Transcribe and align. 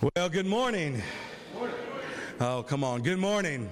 Well, 0.00 0.28
good 0.28 0.46
morning. 0.46 1.02
Oh, 2.40 2.64
come 2.66 2.82
on. 2.82 3.02
Good 3.02 3.18
morning. 3.18 3.70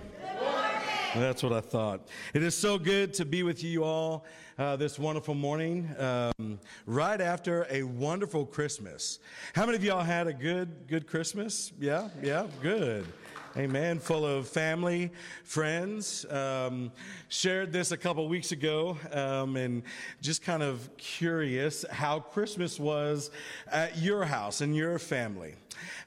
That's 1.15 1.43
what 1.43 1.53
I 1.53 1.61
thought. 1.61 2.09
It 2.33 2.43
is 2.43 2.57
so 2.57 2.79
good 2.79 3.13
to 3.15 3.25
be 3.25 3.43
with 3.43 3.63
you 3.65 3.83
all 3.85 4.25
uh, 4.59 4.77
this 4.77 4.99
wonderful 4.99 5.35
morning, 5.35 5.91
um, 5.99 6.61
right 6.87 7.21
after 7.21 7.67
a 7.71 7.83
wonderful 7.83 8.47
Christmas. 8.47 9.19
How 9.55 9.67
many 9.67 9.77
of 9.77 9.85
y'all 9.85 10.05
had 10.05 10.27
a 10.27 10.33
good, 10.33 10.87
good 10.87 11.07
Christmas? 11.07 11.73
Yeah, 11.79 12.09
yeah, 12.23 12.47
good. 12.63 13.05
Amen. 13.55 13.99
Full 13.99 14.25
of 14.25 14.49
family, 14.49 15.11
friends. 15.45 16.25
Um, 16.31 16.91
shared 17.29 17.71
this 17.71 17.93
a 17.93 17.99
couple 17.99 18.27
weeks 18.27 18.51
ago 18.51 18.97
um, 19.13 19.59
and 19.59 19.83
just 20.23 20.43
kind 20.43 20.63
of 20.63 20.89
curious 20.97 21.85
how 21.91 22.21
Christmas 22.21 22.81
was 22.81 23.31
at 23.71 23.99
your 23.99 24.25
house 24.25 24.63
and 24.63 24.75
your 24.75 24.99
family. 24.99 25.55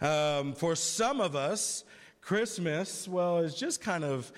Um, 0.01 0.53
for 0.53 0.75
some 0.75 1.21
of 1.21 1.35
us, 1.35 1.83
Christmas, 2.19 3.07
well, 3.07 3.37
is 3.37 3.53
just 3.53 3.79
kind 3.79 4.03
of 4.03 4.31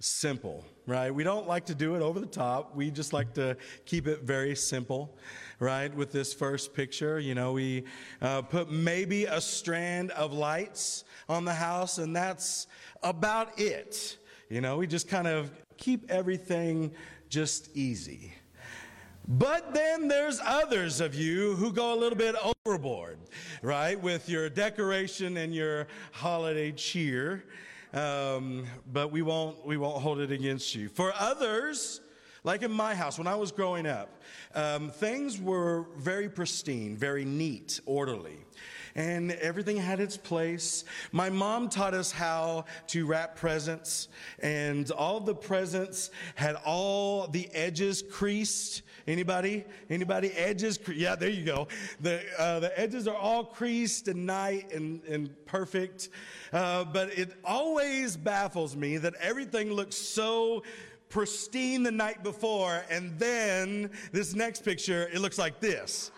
simple, 0.00 0.64
right? 0.86 1.10
We 1.10 1.24
don't 1.24 1.46
like 1.46 1.66
to 1.66 1.74
do 1.74 1.94
it 1.94 2.00
over 2.00 2.20
the 2.20 2.26
top. 2.26 2.74
We 2.74 2.90
just 2.90 3.12
like 3.12 3.34
to 3.34 3.58
keep 3.84 4.06
it 4.06 4.22
very 4.22 4.56
simple, 4.56 5.14
right? 5.58 5.94
With 5.94 6.12
this 6.12 6.34
first 6.34 6.74
picture, 6.74 7.18
you 7.18 7.34
know, 7.34 7.52
we 7.52 7.84
uh, 8.20 8.42
put 8.42 8.70
maybe 8.70 9.24
a 9.24 9.40
strand 9.40 10.10
of 10.12 10.32
lights 10.32 11.04
on 11.28 11.44
the 11.44 11.54
house, 11.54 11.98
and 11.98 12.14
that's 12.14 12.66
about 13.02 13.58
it. 13.58 14.18
You 14.48 14.60
know, 14.60 14.76
we 14.76 14.86
just 14.86 15.08
kind 15.08 15.26
of 15.26 15.50
keep 15.76 16.10
everything 16.10 16.92
just 17.28 17.76
easy. 17.76 18.32
But 19.28 19.74
then 19.74 20.06
there's 20.06 20.40
others 20.44 21.00
of 21.00 21.14
you 21.14 21.56
who 21.56 21.72
go 21.72 21.94
a 21.94 21.98
little 21.98 22.16
bit 22.16 22.36
overboard, 22.64 23.18
right, 23.60 24.00
with 24.00 24.28
your 24.28 24.48
decoration 24.48 25.36
and 25.38 25.52
your 25.52 25.88
holiday 26.12 26.70
cheer. 26.70 27.44
Um, 27.92 28.66
but 28.92 29.10
we 29.10 29.22
won't 29.22 29.66
we 29.66 29.78
won't 29.78 30.00
hold 30.00 30.20
it 30.20 30.30
against 30.30 30.74
you. 30.74 30.88
For 30.88 31.12
others, 31.18 32.02
like 32.46 32.62
in 32.62 32.70
my 32.70 32.94
house 32.94 33.18
when 33.18 33.26
I 33.26 33.34
was 33.34 33.52
growing 33.52 33.86
up, 33.86 34.22
um, 34.54 34.88
things 34.88 35.38
were 35.38 35.86
very 35.98 36.28
pristine, 36.30 36.96
very 36.96 37.24
neat, 37.24 37.80
orderly 37.84 38.38
and 38.96 39.32
everything 39.32 39.76
had 39.76 40.00
its 40.00 40.16
place. 40.16 40.84
My 41.12 41.28
mom 41.28 41.68
taught 41.68 41.94
us 41.94 42.10
how 42.10 42.64
to 42.88 43.06
wrap 43.06 43.36
presents, 43.36 44.08
and 44.40 44.90
all 44.90 45.20
the 45.20 45.34
presents 45.34 46.10
had 46.34 46.56
all 46.64 47.28
the 47.28 47.48
edges 47.52 48.02
creased. 48.10 48.82
Anybody? 49.06 49.64
Anybody? 49.90 50.32
Edges? 50.32 50.78
Cre- 50.78 50.92
yeah, 50.92 51.14
there 51.14 51.28
you 51.28 51.44
go. 51.44 51.68
The 52.00 52.22
uh, 52.38 52.60
the 52.60 52.80
edges 52.80 53.06
are 53.06 53.14
all 53.14 53.44
creased 53.44 54.08
and 54.08 54.26
nice 54.26 54.64
and, 54.74 55.02
and 55.04 55.30
perfect. 55.44 56.08
Uh, 56.52 56.84
but 56.84 57.16
it 57.18 57.34
always 57.44 58.16
baffles 58.16 58.74
me 58.74 58.96
that 58.96 59.14
everything 59.20 59.70
looks 59.70 59.96
so 59.96 60.62
pristine 61.16 61.82
the 61.82 61.90
night 61.90 62.22
before, 62.22 62.84
and 62.90 63.18
then 63.18 63.90
this 64.12 64.34
next 64.34 64.62
picture, 64.62 65.08
it 65.14 65.18
looks 65.18 65.38
like 65.38 65.60
this, 65.60 66.10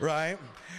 right? 0.00 0.36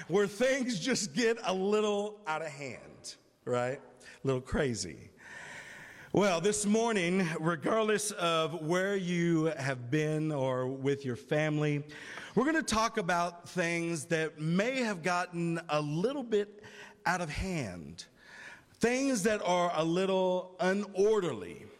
where 0.10 0.28
things 0.28 0.78
just 0.78 1.14
get 1.14 1.38
a 1.46 1.54
little 1.54 2.20
out 2.28 2.42
of 2.42 2.50
hand, 2.50 3.16
right? 3.46 3.80
A 3.80 4.28
little 4.28 4.42
crazy. 4.42 5.10
Well, 6.12 6.42
this 6.42 6.66
morning, 6.66 7.26
regardless 7.40 8.12
of 8.12 8.62
where 8.62 8.98
you 8.98 9.46
have 9.58 9.90
been 9.90 10.34
or 10.34 10.68
with 10.68 11.06
your 11.06 11.16
family, 11.16 11.82
we're 12.36 12.44
going 12.44 12.58
to 12.58 12.64
talk 12.64 12.98
about 12.98 13.48
things 13.48 14.04
that 14.08 14.38
may 14.38 14.82
have 14.84 15.02
gotten 15.02 15.62
a 15.70 15.80
little 15.80 16.24
bit 16.24 16.62
out 17.06 17.22
of 17.22 17.30
hand, 17.30 18.04
things 18.82 19.24
that 19.24 19.42
are 19.46 19.72
a 19.76 19.84
little 19.86 20.58
unorderly. 20.60 21.71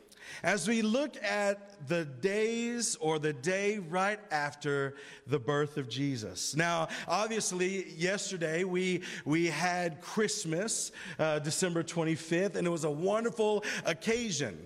As 0.44 0.68
we 0.68 0.82
look 0.82 1.22
at 1.24 1.88
the 1.88 2.06
days 2.06 2.96
or 3.00 3.20
the 3.20 3.34
day 3.34 3.78
right 3.78 4.20
after 4.32 4.96
the 5.28 5.40
birth 5.40 5.78
of 5.78 5.90
Jesus. 5.90 6.56
Now, 6.56 6.88
obviously, 7.08 7.92
yesterday 7.92 8.64
we, 8.64 9.04
we 9.26 9.48
had 9.48 10.02
Christmas, 10.02 10.92
uh, 11.20 11.40
December 11.40 11.84
25th, 11.84 12.56
and 12.56 12.66
it 12.66 12.70
was 12.70 12.84
a 12.84 12.92
wonderful 12.92 13.64
occasion. 13.86 14.58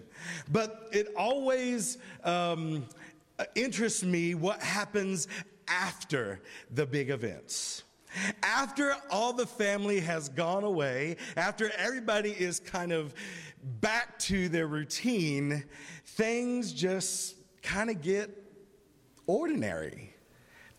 But 0.52 0.90
it 0.92 1.14
always 1.18 1.98
um, 2.24 2.86
interests 3.56 4.04
me 4.04 4.36
what 4.36 4.62
happens 4.62 5.28
after 5.68 6.42
the 6.72 6.86
big 6.86 7.10
events. 7.10 7.84
After 8.44 8.96
all 9.10 9.34
the 9.34 9.46
family 9.46 10.00
has 10.00 10.30
gone 10.30 10.64
away, 10.64 11.18
after 11.36 11.70
everybody 11.78 12.32
is 12.32 12.60
kind 12.60 12.94
of 12.94 13.14
back 13.66 14.20
to 14.20 14.48
their 14.50 14.68
routine, 14.68 15.64
things 16.06 16.72
just 16.72 17.36
kind 17.64 17.90
of 17.90 18.02
get 18.02 18.30
ordinary. 19.28 20.14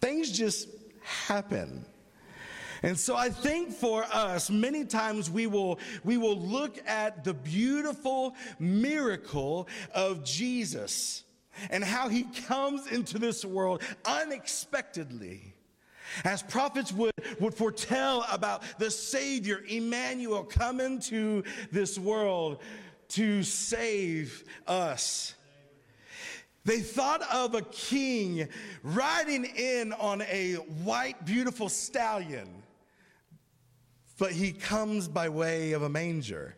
Things 0.00 0.30
just 0.30 0.68
happen. 1.02 1.84
And 2.82 2.98
so 2.98 3.16
I 3.16 3.30
think 3.30 3.72
for 3.72 4.04
us, 4.04 4.50
many 4.50 4.84
times 4.84 5.30
we 5.30 5.46
will, 5.46 5.80
we 6.04 6.18
will 6.18 6.38
look 6.38 6.78
at 6.86 7.24
the 7.24 7.34
beautiful 7.34 8.34
miracle 8.58 9.66
of 9.94 10.24
Jesus 10.24 11.24
and 11.70 11.82
how 11.82 12.08
he 12.08 12.24
comes 12.46 12.86
into 12.86 13.18
this 13.18 13.44
world 13.44 13.82
unexpectedly. 14.04 15.55
As 16.24 16.42
prophets 16.42 16.92
would, 16.92 17.12
would 17.40 17.54
foretell 17.54 18.26
about 18.30 18.62
the 18.78 18.90
Savior, 18.90 19.62
Emmanuel, 19.68 20.44
coming 20.44 21.00
to 21.00 21.44
this 21.70 21.98
world 21.98 22.60
to 23.08 23.42
save 23.42 24.44
us. 24.66 25.34
They 26.64 26.80
thought 26.80 27.22
of 27.32 27.54
a 27.54 27.62
king 27.62 28.48
riding 28.82 29.44
in 29.44 29.92
on 29.92 30.22
a 30.22 30.54
white, 30.54 31.24
beautiful 31.24 31.68
stallion, 31.68 32.48
but 34.18 34.32
he 34.32 34.52
comes 34.52 35.06
by 35.06 35.28
way 35.28 35.72
of 35.72 35.82
a 35.82 35.88
manger 35.88 36.56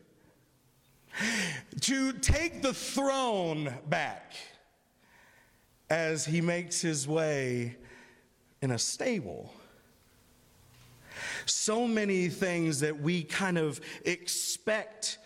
to 1.80 2.12
take 2.12 2.62
the 2.62 2.72
throne 2.72 3.74
back 3.88 4.34
as 5.90 6.24
he 6.24 6.40
makes 6.40 6.80
his 6.80 7.08
way 7.08 7.76
in 8.62 8.72
a 8.72 8.78
stable. 8.78 9.52
So 11.46 11.86
many 11.86 12.28
things 12.28 12.80
that 12.80 13.00
we 13.00 13.22
kind 13.22 13.58
of 13.58 13.80
expect 14.04 15.18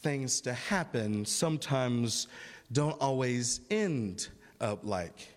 things 0.00 0.40
to 0.42 0.52
happen 0.52 1.24
sometimes 1.24 2.28
don't 2.72 3.00
always 3.00 3.60
end 3.70 4.28
up 4.60 4.80
like 4.82 5.28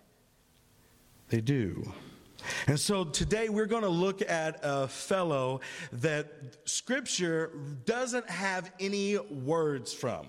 they 1.28 1.40
do. 1.40 1.92
And 2.66 2.78
so 2.78 3.04
today 3.04 3.48
we're 3.48 3.66
going 3.66 3.82
to 3.82 3.88
look 3.88 4.22
at 4.22 4.60
a 4.62 4.86
fellow 4.86 5.60
that 5.92 6.28
scripture 6.64 7.50
doesn't 7.84 8.28
have 8.30 8.70
any 8.78 9.18
words 9.18 9.92
from. 9.92 10.26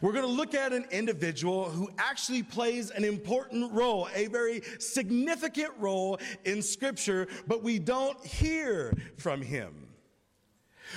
We're 0.00 0.12
going 0.12 0.24
to 0.24 0.30
look 0.30 0.54
at 0.54 0.72
an 0.72 0.86
individual 0.90 1.64
who 1.64 1.90
actually 1.98 2.42
plays 2.42 2.90
an 2.90 3.04
important 3.04 3.72
role, 3.72 4.08
a 4.14 4.26
very 4.26 4.62
significant 4.78 5.72
role 5.78 6.18
in 6.44 6.62
Scripture, 6.62 7.28
but 7.46 7.62
we 7.62 7.78
don't 7.78 8.24
hear 8.24 8.92
from 9.16 9.42
him. 9.42 9.86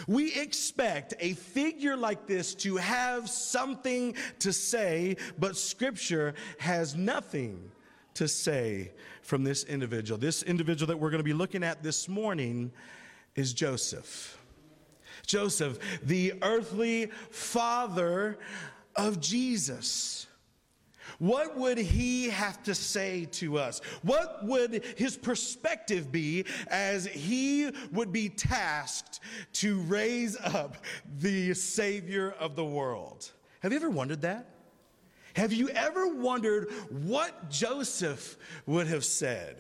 We 0.07 0.33
expect 0.33 1.13
a 1.19 1.33
figure 1.33 1.95
like 1.95 2.27
this 2.27 2.53
to 2.55 2.77
have 2.77 3.29
something 3.29 4.15
to 4.39 4.53
say, 4.53 5.17
but 5.37 5.57
Scripture 5.57 6.35
has 6.59 6.95
nothing 6.95 7.71
to 8.15 8.27
say 8.27 8.91
from 9.21 9.43
this 9.43 9.63
individual. 9.63 10.17
This 10.17 10.43
individual 10.43 10.87
that 10.87 10.97
we're 10.97 11.09
going 11.09 11.19
to 11.19 11.23
be 11.23 11.33
looking 11.33 11.63
at 11.63 11.83
this 11.83 12.07
morning 12.07 12.71
is 13.35 13.53
Joseph. 13.53 14.37
Joseph, 15.25 15.79
the 16.03 16.33
earthly 16.41 17.07
father 17.29 18.37
of 18.95 19.19
Jesus. 19.19 20.27
What 21.17 21.57
would 21.57 21.77
he 21.77 22.29
have 22.29 22.63
to 22.63 22.73
say 22.73 23.25
to 23.33 23.57
us? 23.57 23.81
What 24.03 24.45
would 24.45 24.83
his 24.95 25.17
perspective 25.17 26.11
be 26.11 26.45
as 26.67 27.05
he 27.05 27.71
would 27.91 28.13
be 28.13 28.29
tasked 28.29 29.19
to 29.53 29.81
raise 29.81 30.37
up 30.37 30.77
the 31.19 31.53
Savior 31.53 32.35
of 32.39 32.55
the 32.55 32.65
world? 32.65 33.31
Have 33.61 33.73
you 33.73 33.77
ever 33.77 33.89
wondered 33.89 34.21
that? 34.21 34.47
Have 35.33 35.51
you 35.51 35.69
ever 35.69 36.15
wondered 36.15 36.71
what 36.89 37.49
Joseph 37.49 38.37
would 38.65 38.87
have 38.87 39.03
said? 39.03 39.57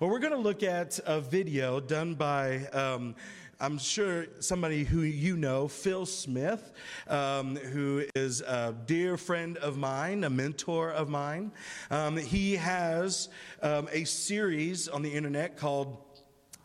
Well, 0.00 0.10
we're 0.10 0.18
going 0.18 0.32
to 0.32 0.38
look 0.38 0.62
at 0.62 0.98
a 1.06 1.20
video 1.20 1.80
done 1.80 2.14
by 2.14 2.66
um, 2.72 3.14
I'm 3.60 3.78
sure 3.78 4.26
somebody 4.40 4.84
who 4.84 5.02
you 5.02 5.36
know, 5.36 5.68
Phil 5.68 6.06
Smith, 6.06 6.72
um, 7.08 7.56
who 7.56 8.04
is 8.14 8.40
a 8.40 8.74
dear 8.86 9.16
friend 9.16 9.56
of 9.58 9.76
mine, 9.76 10.24
a 10.24 10.30
mentor 10.30 10.90
of 10.90 11.08
mine. 11.08 11.52
Um, 11.90 12.16
he 12.16 12.56
has 12.56 13.28
um, 13.62 13.88
a 13.92 14.04
series 14.04 14.88
on 14.88 15.02
the 15.02 15.12
internet 15.12 15.56
called 15.56 15.98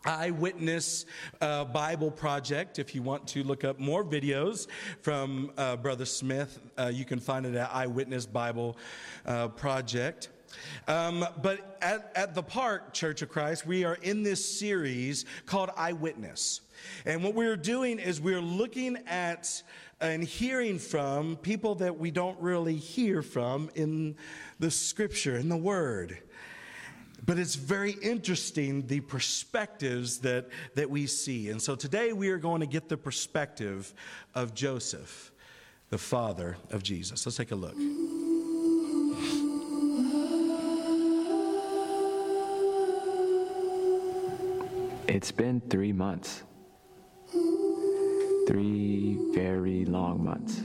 Eyewitness 0.05 1.05
uh, 1.41 1.65
Bible 1.65 2.09
Project. 2.09 2.79
If 2.79 2.95
you 2.95 3.03
want 3.03 3.27
to 3.29 3.43
look 3.43 3.63
up 3.63 3.79
more 3.79 4.03
videos 4.03 4.67
from 5.01 5.51
uh, 5.57 5.75
Brother 5.75 6.05
Smith, 6.05 6.59
uh, 6.77 6.91
you 6.93 7.05
can 7.05 7.19
find 7.19 7.45
it 7.45 7.55
at 7.55 7.69
Eyewitness 7.73 8.25
Bible 8.25 8.77
uh, 9.25 9.49
Project. 9.49 10.29
Um, 10.87 11.25
but 11.41 11.77
at, 11.81 12.11
at 12.15 12.33
the 12.33 12.41
Park 12.43 12.93
Church 12.93 13.21
of 13.21 13.29
Christ, 13.29 13.67
we 13.67 13.83
are 13.83 13.97
in 14.01 14.23
this 14.23 14.59
series 14.59 15.25
called 15.45 15.69
Eyewitness. 15.77 16.61
And 17.05 17.23
what 17.23 17.33
we're 17.33 17.57
doing 17.57 17.99
is 17.99 18.19
we're 18.19 18.41
looking 18.41 18.97
at 19.07 19.61
and 20.01 20.23
hearing 20.23 20.79
from 20.79 21.35
people 21.37 21.75
that 21.75 21.97
we 21.97 22.11
don't 22.11 22.39
really 22.39 22.75
hear 22.75 23.21
from 23.21 23.69
in 23.75 24.15
the 24.59 24.71
scripture, 24.71 25.37
in 25.37 25.49
the 25.49 25.57
word. 25.57 26.19
But 27.25 27.37
it's 27.37 27.55
very 27.55 27.91
interesting 28.01 28.87
the 28.87 29.01
perspectives 29.01 30.19
that, 30.19 30.47
that 30.75 30.89
we 30.89 31.05
see. 31.05 31.49
And 31.49 31.61
so 31.61 31.75
today 31.75 32.13
we 32.13 32.29
are 32.29 32.37
going 32.37 32.61
to 32.61 32.67
get 32.67 32.87
the 32.87 32.97
perspective 32.97 33.93
of 34.35 34.53
Joseph, 34.53 35.31
the 35.89 35.97
father 35.97 36.57
of 36.71 36.81
Jesus. 36.81 37.25
Let's 37.25 37.37
take 37.37 37.51
a 37.51 37.55
look. 37.55 37.75
It's 45.07 45.31
been 45.31 45.59
three 45.59 45.91
months. 45.91 46.43
Three 48.49 49.15
very 49.31 49.85
long 49.85 50.25
months. 50.25 50.63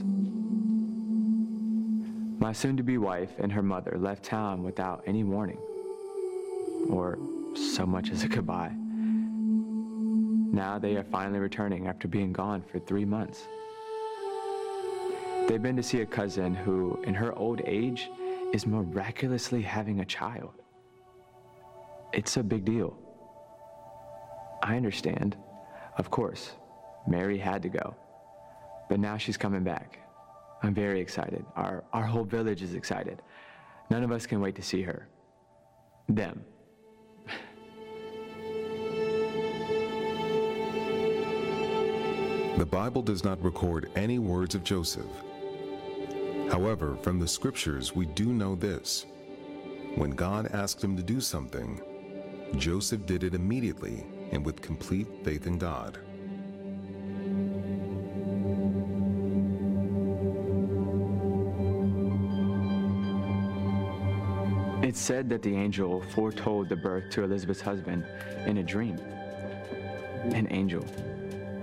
My 2.41 2.51
soon 2.51 2.75
to 2.77 2.83
be 2.83 2.97
wife 2.97 3.33
and 3.37 3.51
her 3.51 3.61
mother 3.61 3.95
left 3.99 4.23
town 4.23 4.63
without 4.63 5.03
any 5.05 5.23
warning, 5.23 5.59
or 6.89 7.19
so 7.53 7.85
much 7.85 8.09
as 8.09 8.23
a 8.23 8.27
goodbye. 8.27 8.71
Now 10.51 10.79
they 10.79 10.95
are 10.95 11.03
finally 11.03 11.37
returning 11.37 11.85
after 11.85 12.07
being 12.07 12.33
gone 12.33 12.63
for 12.63 12.79
three 12.79 13.05
months. 13.05 13.47
They've 15.47 15.61
been 15.61 15.75
to 15.75 15.83
see 15.83 16.01
a 16.01 16.07
cousin 16.07 16.55
who, 16.55 16.99
in 17.03 17.13
her 17.13 17.37
old 17.37 17.61
age, 17.65 18.09
is 18.51 18.65
miraculously 18.65 19.61
having 19.61 19.99
a 19.99 20.05
child. 20.05 20.53
It's 22.13 22.35
a 22.37 22.41
big 22.41 22.65
deal. 22.65 22.97
I 24.63 24.75
understand. 24.75 25.37
Of 25.99 26.09
course, 26.09 26.53
Mary 27.07 27.37
had 27.37 27.61
to 27.63 27.69
go. 27.69 27.95
But 28.89 28.99
now 28.99 29.17
she's 29.17 29.37
coming 29.37 29.63
back. 29.63 29.99
I'm 30.63 30.73
very 30.73 30.99
excited. 30.99 31.45
Our, 31.55 31.83
our 31.93 32.03
whole 32.03 32.23
village 32.23 32.61
is 32.61 32.73
excited. 32.73 33.21
None 33.89 34.03
of 34.03 34.11
us 34.11 34.25
can 34.25 34.41
wait 34.41 34.55
to 34.55 34.61
see 34.61 34.81
her. 34.81 35.07
Them. 36.09 36.43
The 42.57 42.65
Bible 42.65 43.01
does 43.01 43.23
not 43.23 43.43
record 43.43 43.91
any 43.95 44.17
words 44.17 44.55
of 44.55 44.63
Joseph. 44.63 45.05
However, 46.49 46.97
from 47.01 47.19
the 47.19 47.27
scriptures, 47.27 47.93
we 47.93 48.05
do 48.05 48.27
know 48.27 48.55
this. 48.55 49.05
When 49.95 50.11
God 50.11 50.47
asked 50.53 50.81
him 50.81 50.95
to 50.95 51.03
do 51.03 51.19
something, 51.19 51.81
Joseph 52.55 53.05
did 53.05 53.23
it 53.23 53.33
immediately 53.33 54.05
and 54.31 54.45
with 54.45 54.61
complete 54.61 55.07
faith 55.23 55.47
in 55.47 55.57
God. 55.57 55.99
It's 64.95 65.03
said 65.03 65.27
that 65.27 65.41
the 65.41 65.53
angel 65.53 66.01
foretold 66.01 66.69
the 66.69 66.77
birth 66.77 67.09
to 67.09 67.23
Elizabeth's 67.25 67.59
husband 67.59 68.05
in 68.45 68.59
a 68.59 68.63
dream. 68.63 68.97
An 70.31 70.47
angel 70.51 70.85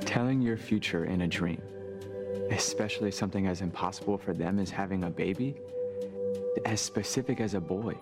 telling 0.01 0.43
your 0.43 0.59
future 0.59 1.07
in 1.07 1.23
a 1.23 1.27
dream, 1.27 1.63
especially 2.51 3.11
something 3.11 3.47
as 3.47 3.63
impossible 3.63 4.19
for 4.19 4.35
them 4.35 4.59
as 4.59 4.69
having 4.69 5.05
a 5.05 5.11
baby, 5.11 5.57
as 6.67 6.83
specific 6.83 7.41
as 7.41 7.55
a 7.55 7.61
boy, 7.61 7.95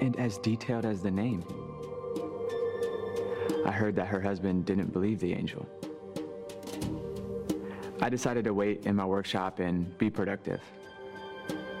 and 0.00 0.18
as 0.18 0.38
detailed 0.38 0.86
as 0.86 1.02
the 1.02 1.10
name. 1.10 1.44
I 3.66 3.72
heard 3.72 3.94
that 3.96 4.06
her 4.06 4.22
husband 4.22 4.64
didn't 4.64 4.94
believe 4.94 5.20
the 5.20 5.34
angel. 5.34 5.68
I 8.00 8.08
decided 8.08 8.44
to 8.44 8.54
wait 8.54 8.86
in 8.86 8.96
my 8.96 9.04
workshop 9.04 9.58
and 9.58 9.98
be 9.98 10.08
productive. 10.08 10.62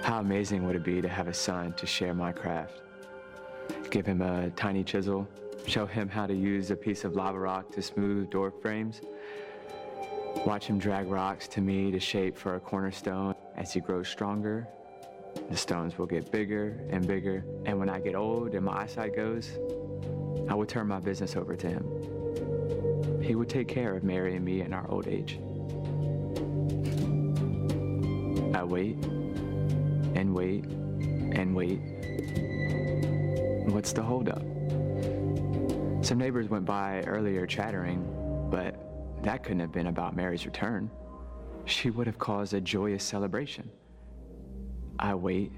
How 0.02 0.18
amazing 0.20 0.66
would 0.66 0.76
it 0.76 0.84
be 0.84 1.00
to 1.00 1.08
have 1.08 1.28
a 1.28 1.34
son 1.34 1.72
to 1.78 1.86
share 1.86 2.12
my 2.12 2.32
craft? 2.32 2.82
Give 3.90 4.06
him 4.06 4.22
a 4.22 4.50
tiny 4.50 4.84
chisel, 4.84 5.28
show 5.66 5.84
him 5.84 6.08
how 6.08 6.26
to 6.26 6.34
use 6.34 6.70
a 6.70 6.76
piece 6.76 7.02
of 7.04 7.16
lava 7.16 7.38
rock 7.38 7.72
to 7.72 7.82
smooth 7.82 8.30
door 8.30 8.52
frames, 8.52 9.00
watch 10.46 10.66
him 10.66 10.78
drag 10.78 11.08
rocks 11.08 11.48
to 11.48 11.60
me 11.60 11.90
to 11.90 11.98
shape 11.98 12.38
for 12.38 12.54
a 12.54 12.60
cornerstone. 12.60 13.34
As 13.56 13.72
he 13.72 13.80
grows 13.80 14.08
stronger, 14.08 14.68
the 15.50 15.56
stones 15.56 15.98
will 15.98 16.06
get 16.06 16.30
bigger 16.30 16.80
and 16.90 17.04
bigger, 17.04 17.44
and 17.66 17.80
when 17.80 17.88
I 17.88 17.98
get 17.98 18.14
old 18.14 18.54
and 18.54 18.64
my 18.64 18.82
eyesight 18.82 19.16
goes, 19.16 19.58
I 20.48 20.54
will 20.54 20.66
turn 20.66 20.86
my 20.86 21.00
business 21.00 21.34
over 21.34 21.56
to 21.56 21.68
him. 21.68 23.20
He 23.20 23.34
would 23.34 23.48
take 23.48 23.66
care 23.66 23.96
of 23.96 24.04
Mary 24.04 24.36
and 24.36 24.44
me 24.44 24.60
in 24.60 24.72
our 24.72 24.88
old 24.88 25.08
age. 25.08 25.40
I 28.54 28.62
wait 28.62 29.04
and 30.14 30.32
wait 30.32 30.64
and 30.64 31.56
wait. 31.56 31.80
What's 33.80 33.94
the 33.94 34.02
holdup? 34.02 34.42
Some 36.04 36.18
neighbors 36.18 36.50
went 36.50 36.66
by 36.66 37.00
earlier 37.06 37.46
chattering, 37.46 38.04
but 38.50 38.76
that 39.22 39.42
couldn't 39.42 39.60
have 39.60 39.72
been 39.72 39.86
about 39.86 40.14
Mary's 40.14 40.44
return. 40.44 40.90
She 41.64 41.88
would 41.88 42.06
have 42.06 42.18
caused 42.18 42.52
a 42.52 42.60
joyous 42.60 43.02
celebration. 43.02 43.70
I 44.98 45.14
wait 45.14 45.52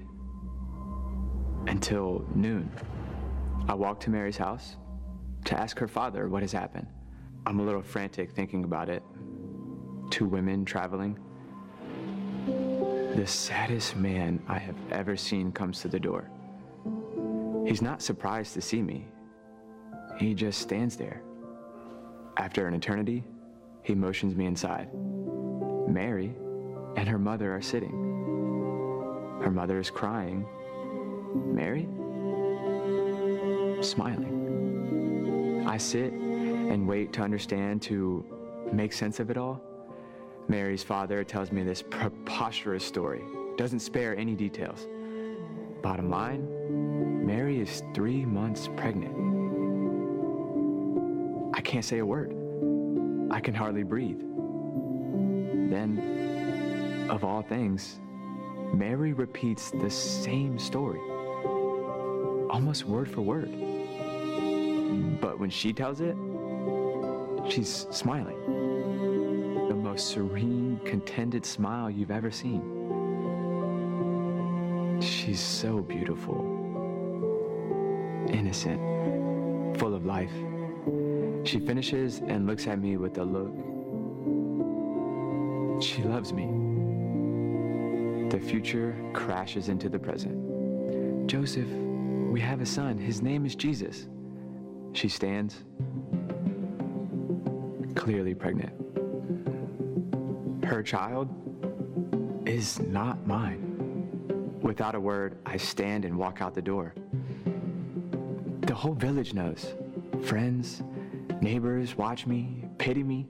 until 1.67 2.25
noon. 2.33 2.71
I 3.67 3.73
walk 3.73 3.99
to 3.99 4.09
Mary's 4.09 4.37
house 4.37 4.77
to 5.43 5.59
ask 5.59 5.77
her 5.79 5.89
father 5.89 6.29
what 6.29 6.43
has 6.43 6.53
happened. 6.53 6.87
I'm 7.45 7.59
a 7.59 7.63
little 7.63 7.81
frantic 7.81 8.31
thinking 8.31 8.63
about 8.63 8.87
it. 8.87 9.03
Two 10.11 10.27
women 10.27 10.63
traveling. 10.63 11.19
The 13.17 13.27
saddest 13.27 13.97
man 13.97 14.41
I 14.47 14.59
have 14.59 14.77
ever 14.91 15.17
seen 15.17 15.51
comes 15.51 15.81
to 15.81 15.89
the 15.89 15.99
door. 15.99 16.29
He's 17.65 17.81
not 17.81 18.01
surprised 18.01 18.53
to 18.55 18.61
see 18.61 18.81
me. 18.81 19.07
He 20.17 20.33
just 20.33 20.61
stands 20.61 20.95
there. 20.97 21.23
After 22.37 22.67
an 22.67 22.73
eternity, 22.73 23.23
he 23.83 23.95
motions 23.95 24.35
me 24.35 24.45
inside. 24.45 24.89
Mary 25.87 26.35
and 26.95 27.07
her 27.07 27.19
mother 27.19 27.55
are 27.55 27.61
sitting. 27.61 27.91
Her 29.41 29.51
mother 29.51 29.79
is 29.79 29.89
crying. 29.89 30.45
Mary? 31.35 31.87
Smiling. 33.83 35.65
I 35.67 35.77
sit 35.77 36.13
and 36.13 36.87
wait 36.87 37.13
to 37.13 37.21
understand, 37.21 37.81
to 37.83 38.25
make 38.71 38.93
sense 38.93 39.19
of 39.19 39.29
it 39.29 39.37
all. 39.37 39.61
Mary's 40.47 40.83
father 40.83 41.23
tells 41.23 41.51
me 41.51 41.63
this 41.63 41.81
preposterous 41.81 42.85
story, 42.85 43.21
doesn't 43.57 43.79
spare 43.79 44.15
any 44.17 44.35
details. 44.35 44.87
Bottom 45.81 46.09
line, 46.09 46.47
Mary 47.23 47.59
is 47.61 47.83
three 47.93 48.25
months 48.25 48.67
pregnant. 48.75 49.15
I 51.55 51.61
can't 51.61 51.85
say 51.85 51.99
a 51.99 52.05
word. 52.05 52.35
I 53.31 53.39
can 53.39 53.53
hardly 53.53 53.83
breathe. 53.83 54.19
Then, 55.69 57.07
of 57.09 57.23
all 57.23 57.41
things, 57.41 58.01
Mary 58.73 59.13
repeats 59.13 59.71
the 59.71 59.89
same 59.89 60.59
story, 60.59 60.99
almost 62.49 62.85
word 62.85 63.09
for 63.09 63.21
word. 63.21 63.49
But 65.21 65.39
when 65.39 65.49
she 65.49 65.71
tells 65.71 66.01
it, 66.01 66.17
she's 67.49 67.87
smiling. 67.89 68.35
The 69.69 69.75
most 69.75 70.09
serene, 70.09 70.81
contented 70.83 71.45
smile 71.45 71.89
you've 71.89 72.11
ever 72.11 72.31
seen. 72.31 72.81
She's 75.01 75.39
so 75.39 75.79
beautiful, 75.81 76.62
innocent, 78.33 78.79
full 79.77 79.93
of 79.93 80.05
life. 80.05 80.31
She 81.45 81.59
finishes 81.59 82.19
and 82.27 82.47
looks 82.47 82.67
at 82.67 82.79
me 82.79 82.97
with 82.97 83.17
a 83.17 83.23
look. 83.23 83.53
She 85.81 86.03
loves 86.03 86.33
me. 86.33 86.45
The 88.29 88.39
future 88.39 88.95
crashes 89.13 89.69
into 89.69 89.89
the 89.89 89.99
present. 89.99 91.27
Joseph, 91.27 91.67
we 91.67 92.39
have 92.41 92.61
a 92.61 92.65
son. 92.65 92.97
His 92.97 93.21
name 93.21 93.45
is 93.45 93.55
Jesus. 93.55 94.07
She 94.93 95.07
stands, 95.07 95.63
clearly 97.95 98.33
pregnant. 98.33 98.73
Her 100.65 100.81
child 100.81 101.29
is 102.47 102.79
not 102.79 103.25
mine. 103.27 104.59
Without 104.61 104.95
a 104.95 104.99
word, 104.99 105.37
I 105.45 105.57
stand 105.57 106.05
and 106.05 106.17
walk 106.17 106.41
out 106.41 106.55
the 106.55 106.61
door. 106.61 106.95
The 108.73 108.79
whole 108.79 108.95
village 108.95 109.35
knows. 109.35 109.75
Friends, 110.23 110.81
Neighbors 111.41 111.95
watch 111.95 112.25
me, 112.25 112.65
pity 112.79 113.03
me. 113.03 113.27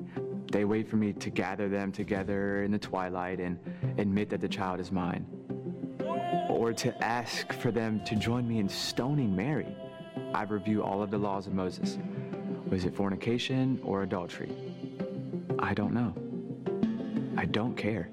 They 0.50 0.64
wait 0.64 0.88
for 0.88 0.96
me 0.96 1.12
to 1.12 1.30
gather 1.30 1.68
them 1.68 1.92
together 1.92 2.64
in 2.64 2.72
the 2.72 2.80
twilight 2.80 3.42
and 3.42 3.60
admit 3.98 4.30
that 4.30 4.40
the 4.40 4.48
child 4.48 4.80
is 4.80 4.90
mine. 4.90 5.26
Or 6.48 6.72
to 6.72 7.04
ask 7.04 7.52
for 7.52 7.72
them 7.72 8.02
to 8.06 8.16
join 8.16 8.48
me 8.48 8.60
in 8.60 8.70
stoning 8.70 9.36
Mary. 9.36 9.68
I 10.34 10.44
review 10.44 10.82
all 10.82 11.04
of 11.04 11.12
the 11.12 11.18
laws 11.18 11.46
of 11.46 11.54
Moses. 11.54 11.98
Was 12.70 12.86
it 12.86 12.96
fornication 12.96 13.82
or 13.84 14.04
adultery? 14.04 14.56
I 15.60 15.74
don't 15.74 15.94
know. 15.94 16.14
I 17.36 17.44
don't 17.44 17.76
care. 17.76 18.08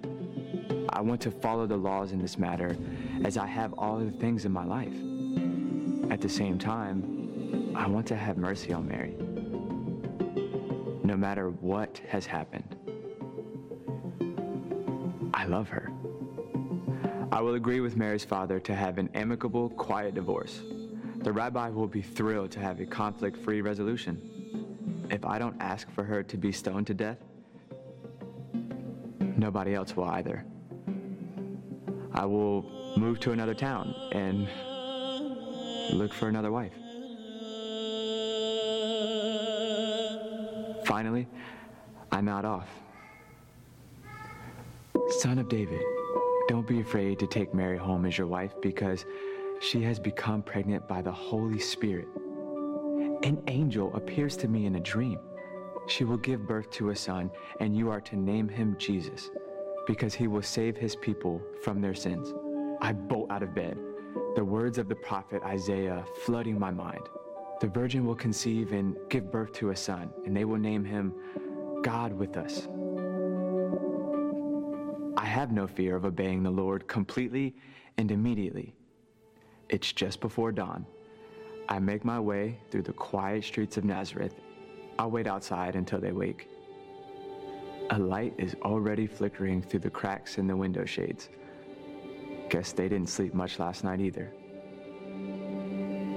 I 0.88 1.00
want 1.00 1.20
to 1.20 1.30
follow 1.30 1.68
the 1.68 1.76
laws 1.76 2.10
in 2.10 2.18
this 2.18 2.38
matter 2.38 2.76
as 3.24 3.36
I 3.36 3.46
have 3.46 3.72
all 3.74 4.00
the 4.00 4.10
things 4.10 4.46
in 4.46 4.50
my 4.50 4.64
life. 4.64 4.96
At 6.10 6.20
the 6.20 6.28
same 6.28 6.58
time, 6.58 7.19
I 7.74 7.86
want 7.86 8.06
to 8.08 8.16
have 8.16 8.36
mercy 8.36 8.72
on 8.72 8.86
Mary 8.88 9.14
no 11.10 11.16
matter 11.16 11.50
what 11.50 12.00
has 12.08 12.24
happened. 12.24 12.76
I 15.34 15.44
love 15.46 15.68
her. 15.68 15.90
I 17.32 17.40
will 17.40 17.54
agree 17.54 17.80
with 17.80 17.96
Mary's 17.96 18.24
father 18.24 18.60
to 18.60 18.76
have 18.76 18.96
an 18.96 19.10
amicable, 19.14 19.70
quiet 19.70 20.14
divorce. 20.14 20.62
The 21.22 21.32
rabbi 21.32 21.68
will 21.70 21.88
be 21.88 22.00
thrilled 22.00 22.52
to 22.52 22.60
have 22.60 22.78
a 22.78 22.86
conflict 22.86 23.36
free 23.38 23.60
resolution. 23.60 25.08
If 25.10 25.24
I 25.24 25.40
don't 25.40 25.60
ask 25.60 25.90
for 25.90 26.04
her 26.04 26.22
to 26.22 26.36
be 26.36 26.52
stoned 26.52 26.86
to 26.86 26.94
death, 26.94 27.18
nobody 29.36 29.74
else 29.74 29.96
will 29.96 30.04
either. 30.04 30.44
I 32.12 32.24
will 32.24 32.94
move 32.96 33.18
to 33.20 33.32
another 33.32 33.54
town 33.54 33.92
and 34.12 34.48
look 35.92 36.14
for 36.14 36.28
another 36.28 36.52
wife. 36.52 36.79
Finally, 40.90 41.28
I'm 42.10 42.24
nod 42.24 42.44
off. 42.44 42.68
Son 45.20 45.38
of 45.38 45.48
David, 45.48 45.80
don't 46.48 46.66
be 46.66 46.80
afraid 46.80 47.16
to 47.20 47.28
take 47.28 47.54
Mary 47.54 47.78
home 47.78 48.04
as 48.04 48.18
your 48.18 48.26
wife 48.26 48.54
because 48.60 49.06
she 49.60 49.82
has 49.82 50.00
become 50.00 50.42
pregnant 50.42 50.88
by 50.88 51.00
the 51.00 51.12
Holy 51.12 51.60
Spirit. 51.60 52.08
An 53.22 53.40
angel 53.46 53.94
appears 53.94 54.36
to 54.38 54.48
me 54.48 54.66
in 54.66 54.74
a 54.74 54.80
dream. 54.80 55.20
She 55.86 56.02
will 56.02 56.16
give 56.16 56.48
birth 56.48 56.68
to 56.72 56.90
a 56.90 56.96
son, 56.96 57.30
and 57.60 57.76
you 57.76 57.88
are 57.88 58.00
to 58.00 58.16
name 58.16 58.48
him 58.48 58.74
Jesus 58.76 59.30
because 59.86 60.12
he 60.12 60.26
will 60.26 60.42
save 60.42 60.76
his 60.76 60.96
people 60.96 61.40
from 61.62 61.80
their 61.80 61.94
sins. 61.94 62.34
I 62.80 62.94
bolt 62.94 63.30
out 63.30 63.44
of 63.44 63.54
bed, 63.54 63.78
the 64.34 64.44
words 64.44 64.76
of 64.76 64.88
the 64.88 64.96
prophet 64.96 65.40
Isaiah 65.44 66.04
flooding 66.24 66.58
my 66.58 66.72
mind. 66.72 67.08
The 67.60 67.68
virgin 67.68 68.06
will 68.06 68.14
conceive 68.14 68.72
and 68.72 68.96
give 69.10 69.30
birth 69.30 69.52
to 69.54 69.68
a 69.68 69.76
son, 69.76 70.10
and 70.24 70.34
they 70.34 70.46
will 70.46 70.56
name 70.58 70.82
him 70.82 71.12
God 71.82 72.12
with 72.12 72.38
us. 72.38 72.66
I 75.18 75.26
have 75.26 75.52
no 75.52 75.66
fear 75.66 75.94
of 75.94 76.06
obeying 76.06 76.42
the 76.42 76.50
Lord 76.50 76.88
completely 76.88 77.54
and 77.98 78.10
immediately. 78.10 78.74
It's 79.68 79.92
just 79.92 80.20
before 80.20 80.52
dawn. 80.52 80.86
I 81.68 81.78
make 81.78 82.02
my 82.02 82.18
way 82.18 82.58
through 82.70 82.82
the 82.82 82.94
quiet 82.94 83.44
streets 83.44 83.76
of 83.76 83.84
Nazareth. 83.84 84.34
I'll 84.98 85.10
wait 85.10 85.26
outside 85.26 85.76
until 85.76 86.00
they 86.00 86.12
wake. 86.12 86.48
A 87.90 87.98
light 87.98 88.34
is 88.38 88.56
already 88.62 89.06
flickering 89.06 89.60
through 89.60 89.80
the 89.80 89.90
cracks 89.90 90.38
in 90.38 90.46
the 90.46 90.56
window 90.56 90.86
shades. 90.86 91.28
Guess 92.48 92.72
they 92.72 92.88
didn't 92.88 93.10
sleep 93.10 93.34
much 93.34 93.58
last 93.58 93.84
night 93.84 94.00
either. 94.00 94.32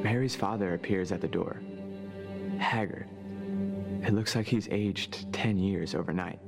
Mary's 0.04 0.36
father 0.36 0.74
appears 0.74 1.14
at 1.14 1.22
the 1.22 1.28
door, 1.28 1.62
haggard. 2.60 3.08
It 4.06 4.14
looks 4.14 4.36
like 4.36 4.46
he's 4.46 4.68
aged 4.70 5.32
10 5.32 5.58
years 5.58 5.96
overnight. 5.96 6.40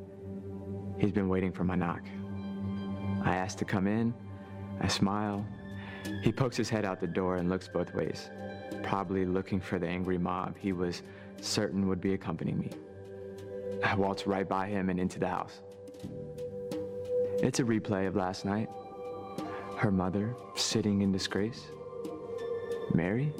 He's 1.00 1.14
been 1.14 1.30
waiting 1.30 1.54
for 1.54 1.64
my 1.64 1.76
knock. 1.76 2.02
I 3.24 3.38
ask 3.38 3.58
to 3.60 3.66
come 3.66 3.88
in. 3.88 4.14
I 4.82 4.90
smile. 4.90 5.46
He 6.22 6.34
pokes 6.34 6.58
his 6.58 6.70
head 6.70 6.84
out 6.84 7.00
the 7.00 7.08
door 7.08 7.38
and 7.38 7.50
looks 7.50 7.70
both 7.70 7.94
ways, 7.96 8.30
probably 8.84 9.26
looking 9.26 9.62
for 9.62 9.80
the 9.80 9.88
angry 9.88 10.18
mob 10.18 10.58
he 10.58 10.74
was 10.74 11.02
certain 11.40 11.88
would 11.88 12.02
be 12.02 12.14
accompanying 12.14 12.60
me. 12.60 12.72
I 13.86 13.96
waltz 13.96 14.28
right 14.28 14.48
by 14.48 14.68
him 14.68 14.90
and 14.90 15.00
into 15.00 15.18
the 15.18 15.30
house. 15.30 15.62
It's 17.42 17.60
a 17.60 17.64
replay 17.64 18.06
of 18.06 18.18
last 18.18 18.44
night. 18.44 18.70
Her 19.78 19.92
mother 19.92 20.36
sitting 20.56 21.02
in 21.02 21.14
disgrace. 21.14 21.68
Mary 22.94 23.32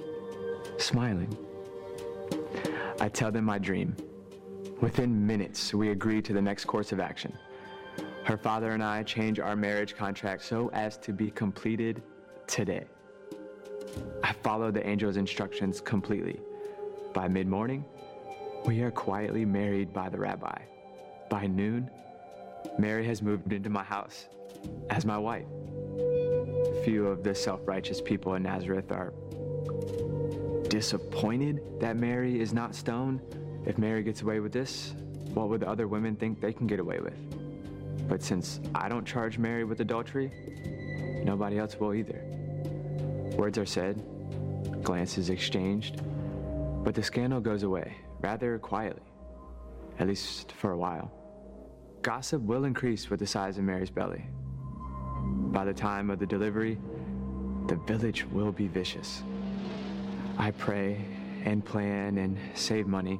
smiling. 0.78 1.36
I 3.00 3.10
tell 3.10 3.32
them 3.32 3.46
my 3.46 3.58
dream. 3.58 3.96
Within 4.82 5.26
minutes, 5.26 5.74
we 5.74 5.90
agree 5.90 6.22
to 6.22 6.34
the 6.34 6.42
next 6.42 6.66
course 6.66 6.92
of 6.92 7.00
action. 7.00 7.38
Her 8.24 8.38
father 8.38 8.72
and 8.72 8.84
I 8.84 9.04
change 9.04 9.40
our 9.40 9.56
marriage 9.56 9.96
contract 9.96 10.44
so 10.44 10.70
as 10.74 10.98
to 10.98 11.14
be 11.14 11.30
completed 11.32 12.02
today. 12.48 12.86
I 14.24 14.34
follow 14.34 14.72
the 14.72 14.86
angel's 14.86 15.18
instructions 15.18 15.80
completely. 15.80 16.40
By 17.14 17.28
mid 17.28 17.48
morning, 17.48 17.86
we 18.66 18.82
are 18.82 18.92
quietly 18.92 19.46
married 19.46 19.94
by 19.94 20.10
the 20.10 20.18
rabbi. 20.18 20.58
By 21.30 21.48
noon, 21.48 21.90
Mary 22.78 23.06
has 23.06 23.22
moved 23.22 23.54
into 23.54 23.70
my 23.70 23.84
house 23.84 24.28
as 24.90 25.06
my 25.06 25.18
wife. 25.18 25.46
Few 26.86 27.08
of 27.08 27.24
the 27.24 27.34
self 27.34 27.62
righteous 27.68 28.00
people 28.00 28.36
in 28.36 28.44
Nazareth 28.44 28.92
are 28.92 29.12
disappointed 30.70 31.60
that 31.80 31.98
Mary 31.98 32.40
is 32.40 32.54
not 32.54 32.76
stoned. 32.76 33.22
If 33.66 33.80
Mary 33.80 34.04
gets 34.04 34.22
away 34.22 34.40
with 34.40 34.52
this, 34.52 34.94
what 35.34 35.50
would 35.50 35.62
the 35.62 35.68
other 35.68 35.88
women 35.88 36.16
think 36.16 36.40
they 36.40 36.54
can 36.54 36.68
get 36.68 36.80
away 36.80 37.00
with? 37.00 37.18
But 38.08 38.22
since 38.22 38.60
I 38.76 38.88
don't 38.88 39.04
charge 39.04 39.40
Mary 39.40 39.64
with 39.64 39.82
adultery, 39.82 40.32
nobody 41.26 41.58
else 41.58 41.76
will 41.80 41.96
either. 41.96 42.22
Words 43.36 43.58
are 43.58 43.66
said, 43.66 44.04
glances 44.84 45.32
exchanged, 45.32 46.04
but 46.84 46.94
the 46.94 47.02
scandal 47.02 47.42
goes 47.42 47.64
away 47.64 47.98
rather 48.22 48.60
quietly, 48.60 49.02
at 49.98 50.08
least 50.08 50.52
for 50.52 50.74
a 50.74 50.78
while. 50.78 51.12
Gossip 52.04 52.44
will 52.44 52.66
increase 52.66 53.10
with 53.10 53.22
the 53.22 53.26
size 53.26 53.58
of 53.58 53.64
Mary's 53.64 53.90
belly. 53.90 54.28
By 55.52 55.66
the 55.66 55.74
time 55.74 56.10
of 56.10 56.20
the 56.20 56.26
delivery, 56.26 56.78
the 57.68 57.76
village 57.76 58.26
will 58.26 58.52
be 58.52 58.68
vicious. 58.68 59.24
I 60.38 60.52
pray 60.52 61.06
and 61.44 61.64
plan 61.64 62.18
and 62.18 62.38
save 62.54 62.88
money. 62.88 63.20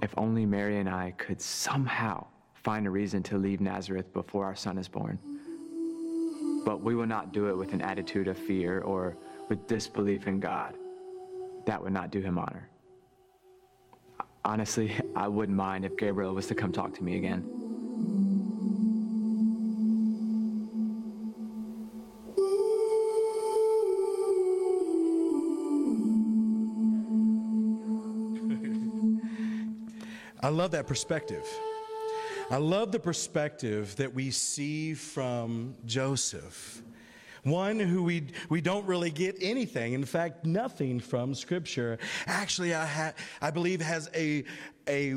If 0.00 0.14
only 0.16 0.46
Mary 0.46 0.78
and 0.78 0.88
I 0.88 1.12
could 1.18 1.40
somehow 1.40 2.26
find 2.54 2.86
a 2.86 2.90
reason 2.90 3.22
to 3.24 3.38
leave 3.38 3.60
Nazareth 3.60 4.12
before 4.12 4.44
our 4.44 4.54
son 4.54 4.78
is 4.78 4.88
born. 4.88 5.18
But 6.64 6.82
we 6.82 6.94
will 6.94 7.06
not 7.06 7.32
do 7.32 7.48
it 7.48 7.56
with 7.56 7.72
an 7.72 7.80
attitude 7.82 8.28
of 8.28 8.38
fear 8.38 8.80
or 8.80 9.16
with 9.48 9.66
disbelief 9.66 10.26
in 10.26 10.40
God. 10.40 10.74
That 11.66 11.82
would 11.82 11.92
not 11.92 12.10
do 12.10 12.20
him 12.20 12.38
honor. 12.38 12.68
Honestly, 14.44 14.94
I 15.16 15.28
wouldn't 15.28 15.56
mind 15.56 15.84
if 15.84 15.96
Gabriel 15.96 16.34
was 16.34 16.46
to 16.46 16.54
come 16.54 16.72
talk 16.72 16.94
to 16.94 17.04
me 17.04 17.16
again. 17.16 17.57
I 30.48 30.50
love 30.50 30.70
that 30.70 30.86
perspective. 30.86 31.46
I 32.50 32.56
love 32.56 32.90
the 32.90 32.98
perspective 32.98 33.94
that 33.96 34.14
we 34.14 34.30
see 34.30 34.94
from 34.94 35.74
Joseph. 35.84 36.82
One 37.42 37.78
who 37.78 38.02
we, 38.02 38.28
we 38.48 38.62
don't 38.62 38.86
really 38.86 39.10
get 39.10 39.36
anything, 39.42 39.92
in 39.92 40.06
fact, 40.06 40.46
nothing 40.46 41.00
from 41.00 41.34
Scripture. 41.34 41.98
Actually, 42.26 42.74
I, 42.74 42.86
ha- 42.86 43.12
I 43.42 43.50
believe 43.50 43.82
has 43.82 44.08
a, 44.14 44.42
a 44.88 45.16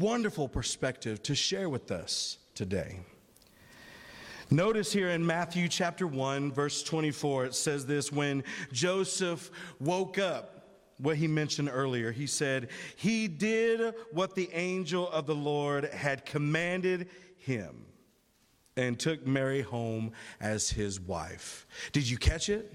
wonderful 0.00 0.48
perspective 0.48 1.22
to 1.22 1.36
share 1.36 1.68
with 1.68 1.92
us 1.92 2.38
today. 2.56 2.98
Notice 4.50 4.92
here 4.92 5.10
in 5.10 5.24
Matthew 5.24 5.68
chapter 5.68 6.08
1, 6.08 6.50
verse 6.50 6.82
24, 6.82 7.44
it 7.44 7.54
says 7.54 7.86
this 7.86 8.10
when 8.10 8.42
Joseph 8.72 9.48
woke 9.78 10.18
up, 10.18 10.51
what 11.02 11.16
he 11.16 11.26
mentioned 11.26 11.68
earlier. 11.72 12.12
He 12.12 12.26
said, 12.26 12.68
He 12.96 13.28
did 13.28 13.94
what 14.12 14.34
the 14.34 14.48
angel 14.52 15.10
of 15.10 15.26
the 15.26 15.34
Lord 15.34 15.84
had 15.86 16.24
commanded 16.24 17.08
him 17.36 17.84
and 18.76 18.98
took 18.98 19.26
Mary 19.26 19.60
home 19.60 20.12
as 20.40 20.70
his 20.70 21.00
wife. 21.00 21.66
Did 21.92 22.08
you 22.08 22.16
catch 22.16 22.48
it? 22.48 22.72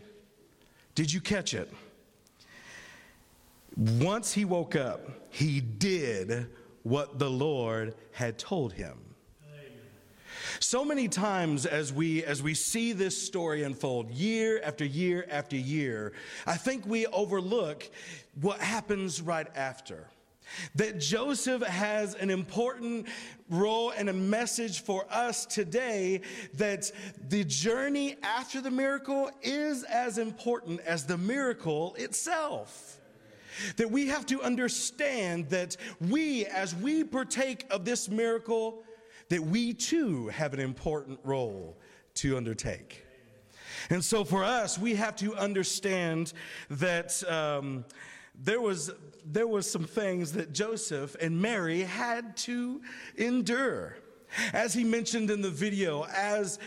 Did 0.93 1.11
you 1.11 1.21
catch 1.21 1.53
it? 1.53 1.71
Once 3.75 4.33
he 4.33 4.45
woke 4.45 4.75
up, 4.75 5.09
he 5.29 5.61
did 5.61 6.47
what 6.83 7.19
the 7.19 7.29
Lord 7.29 7.95
had 8.11 8.37
told 8.37 8.73
him. 8.73 8.97
So 10.59 10.83
many 10.83 11.07
times 11.07 11.65
as 11.65 11.93
we 11.93 12.23
as 12.23 12.41
we 12.41 12.53
see 12.53 12.93
this 12.93 13.21
story 13.21 13.63
unfold 13.63 14.09
year 14.11 14.59
after 14.63 14.85
year 14.85 15.25
after 15.29 15.55
year, 15.55 16.13
I 16.45 16.57
think 16.57 16.85
we 16.85 17.05
overlook 17.07 17.89
what 18.41 18.59
happens 18.59 19.21
right 19.21 19.47
after. 19.55 20.07
that 20.75 20.99
Joseph 20.99 21.61
has 21.61 22.15
an 22.15 22.29
important 22.29 23.07
role 23.49 23.91
and 23.91 24.09
a 24.09 24.13
message 24.13 24.81
for 24.81 25.05
us 25.11 25.45
today 25.45 26.21
that 26.53 26.89
the 27.27 27.43
journey 27.43 28.15
after 28.23 28.61
the 28.61 28.71
miracle 28.71 29.29
is 29.41 29.83
as 29.83 30.17
important 30.17 30.79
as 30.81 31.05
the 31.05 31.17
miracle 31.17 31.95
itself. 31.95 32.99
That 33.75 33.91
we 33.91 34.07
have 34.07 34.25
to 34.27 34.41
understand 34.41 35.49
that 35.49 35.75
we, 35.99 36.45
as 36.45 36.73
we 36.75 37.03
partake 37.03 37.65
of 37.69 37.83
this 37.83 38.07
miracle, 38.07 38.83
that 39.29 39.41
we 39.41 39.73
too 39.73 40.27
have 40.29 40.53
an 40.53 40.59
important 40.59 41.19
role 41.23 41.77
to 42.15 42.37
undertake. 42.37 43.03
And 43.89 44.03
so 44.03 44.23
for 44.23 44.43
us, 44.43 44.77
we 44.77 44.95
have 44.95 45.15
to 45.17 45.35
understand 45.35 46.33
that 46.69 47.23
um, 47.29 47.85
there 48.35 48.61
was 48.61 48.91
there 49.25 49.47
was 49.47 49.69
some 49.69 49.83
things 49.83 50.31
that 50.33 50.53
Joseph 50.53 51.15
and 51.19 51.41
Mary 51.41 51.81
had 51.81 52.37
to 52.37 52.81
endure. 53.17 53.97
As 54.53 54.73
he 54.73 54.83
mentioned 54.83 55.29
in 55.31 55.41
the 55.41 55.49
video, 55.49 56.05
as 56.05 56.59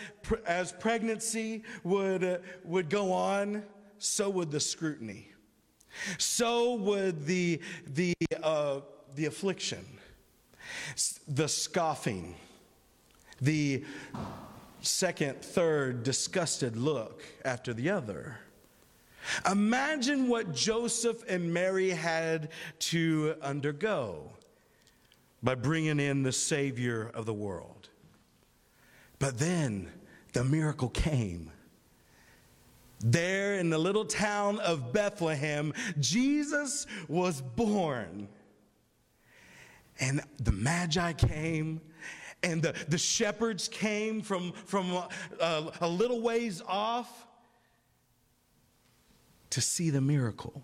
as 0.47 0.73
pregnancy 0.73 1.63
would 1.85 2.25
uh, 2.25 2.39
would 2.65 2.89
go 2.89 3.13
on, 3.13 3.65
so 3.99 4.31
would 4.31 4.51
the 4.51 4.61
scrutiny. 4.61 5.29
So 6.19 6.75
would 6.75 7.27
the 7.27 7.61
the 7.87 8.15
uh, 8.43 8.81
the 9.15 9.27
affliction, 9.27 9.85
the 11.29 11.49
scoffing, 11.49 12.35
the 13.41 13.85
second, 14.81 15.43
third 15.43 16.03
disgusted 16.03 16.77
look 16.77 17.23
after 17.45 17.73
the 17.73 17.91
other. 17.91 18.39
Imagine 19.51 20.29
what 20.29 20.55
Joseph 20.55 21.23
and 21.29 21.53
Mary 21.53 21.91
had 21.91 22.51
to 22.79 23.37
undergo 23.43 24.31
by 25.43 25.55
bringing 25.55 26.01
in 26.01 26.23
the 26.23 26.33
Savior 26.33 27.11
of 27.15 27.27
the 27.27 27.35
world. 27.35 27.89
But 29.19 29.39
then 29.39 29.91
the 30.33 30.45
miracle 30.45 30.89
came. 30.89 31.51
There 33.01 33.55
in 33.55 33.71
the 33.71 33.79
little 33.79 34.05
town 34.05 34.59
of 34.61 34.93
Bethlehem, 34.93 35.73
Jesus 35.99 36.87
was 37.09 37.41
born. 37.41 38.29
And 39.99 40.23
the 40.39 40.53
Magi 40.53 41.13
came, 41.15 41.81
and 42.43 42.63
the, 42.63 42.75
the 42.89 42.99
shepherds 42.99 43.69
came 43.69 44.23
from, 44.23 44.53
from 44.53 44.93
a, 45.41 45.73
a 45.81 45.89
little 45.89 46.21
ways 46.21 46.63
off 46.67 47.27
to 49.51 49.61
see 49.61 49.91
the 49.91 50.01
miracle. 50.01 50.63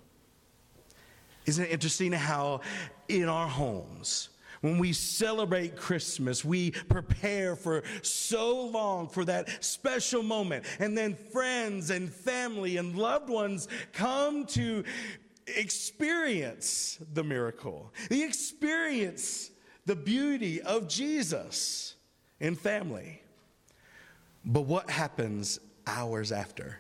Isn't 1.45 1.65
it 1.65 1.71
interesting 1.71 2.13
how 2.13 2.61
in 3.09 3.29
our 3.29 3.49
homes, 3.49 4.31
when 4.63 4.79
we 4.79 4.93
celebrate 4.93 5.77
Christmas, 5.77 6.45
we 6.45 6.71
prepare 6.71 7.55
for 7.57 7.83
so 8.03 8.67
long 8.67 9.09
for 9.09 9.25
that 9.27 9.65
special 9.65 10.23
moment. 10.23 10.65
And 10.79 10.97
then 10.97 11.15
friends 11.15 11.91
and 11.91 12.13
family 12.13 12.79
and 12.79 12.97
loved 12.97 13.29
ones 13.29 13.69
come 13.93 14.47
to 14.47 14.83
experience 15.47 16.99
the 17.15 17.23
miracle, 17.23 17.93
the 18.09 18.23
experience 18.23 19.51
the 19.87 19.97
beauty 19.97 20.61
of 20.61 20.89
Jesus 20.89 21.95
in 22.41 22.57
family. 22.57 23.23
But 24.45 24.63
what 24.63 24.91
happens 24.91 25.59
hours 25.87 26.33
after? 26.33 26.79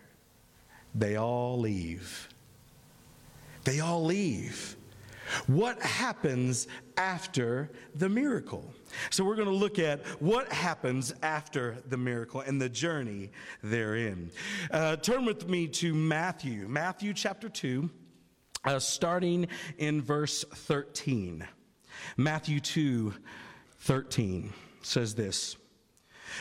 They 0.95 1.17
all 1.17 1.59
leave. 1.59 2.29
They 3.65 3.81
all 3.81 4.05
leave. 4.05 4.77
What 5.49 5.81
happens 5.83 6.69
after 6.97 7.71
the 7.97 8.09
miracle? 8.09 8.73
So, 9.11 9.25
we're 9.25 9.35
going 9.35 9.49
to 9.49 9.55
look 9.55 9.81
at 9.81 10.05
what 10.21 10.53
happens 10.53 11.13
after 11.23 11.79
the 11.89 11.97
miracle 11.97 12.41
and 12.41 12.63
the 12.63 12.69
journey 12.69 13.31
therein. 13.63 14.31
Uh, 14.71 14.97
turn 14.97 15.25
with 15.25 15.49
me 15.49 15.67
to 15.69 15.93
Matthew, 15.95 16.69
Matthew 16.69 17.13
chapter 17.13 17.49
2, 17.49 17.91
uh, 18.65 18.79
starting 18.79 19.49
in 19.79 20.01
verse 20.01 20.45
13. 20.45 21.45
Matthew 22.17 22.61
2 22.61 23.15
13 23.81 24.53
says 24.83 25.15
this. 25.15 25.57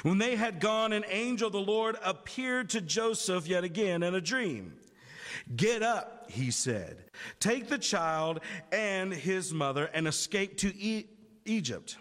When 0.03 0.17
they 0.17 0.35
had 0.35 0.59
gone, 0.59 0.93
an 0.93 1.05
angel 1.07 1.47
of 1.47 1.53
the 1.53 1.59
Lord 1.59 1.95
appeared 2.03 2.69
to 2.71 2.81
Joseph 2.81 3.47
yet 3.47 3.63
again 3.63 4.03
in 4.03 4.15
a 4.15 4.21
dream. 4.21 4.73
Get 5.55 5.83
up, 5.83 6.29
he 6.29 6.51
said. 6.51 6.97
Take 7.39 7.67
the 7.67 7.77
child 7.77 8.39
and 8.71 9.13
his 9.13 9.53
mother 9.53 9.89
and 9.93 10.07
escape 10.07 10.57
to 10.57 10.75
e- 10.75 11.07
Egypt. 11.45 11.97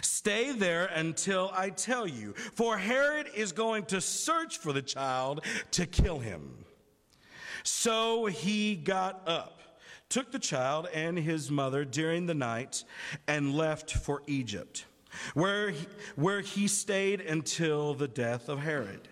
Stay 0.00 0.52
there 0.52 0.86
until 0.86 1.50
I 1.54 1.70
tell 1.70 2.06
you, 2.06 2.32
for 2.54 2.78
Herod 2.78 3.28
is 3.34 3.52
going 3.52 3.84
to 3.86 4.00
search 4.00 4.58
for 4.58 4.72
the 4.72 4.80
child 4.80 5.44
to 5.72 5.84
kill 5.84 6.18
him. 6.18 6.64
So 7.64 8.26
he 8.26 8.76
got 8.76 9.22
up, 9.26 9.57
took 10.08 10.32
the 10.32 10.38
child 10.38 10.88
and 10.94 11.18
his 11.18 11.50
mother 11.50 11.84
during 11.84 12.26
the 12.26 12.34
night, 12.34 12.84
and 13.26 13.54
left 13.54 13.92
for 13.92 14.22
Egypt 14.26 14.84
where 15.34 15.70
he, 15.70 15.86
where 16.16 16.40
he 16.40 16.68
stayed 16.68 17.20
until 17.20 17.94
the 17.94 18.08
death 18.08 18.48
of 18.48 18.60
Herod. 18.60 19.08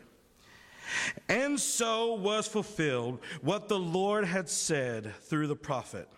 And 1.29 1.59
so 1.59 2.15
was 2.15 2.47
fulfilled 2.47 3.19
what 3.41 3.69
the 3.69 3.79
Lord 3.79 4.25
had 4.25 4.49
said 4.49 5.13
through 5.23 5.49
the 5.49 5.57
prophet 5.57 6.09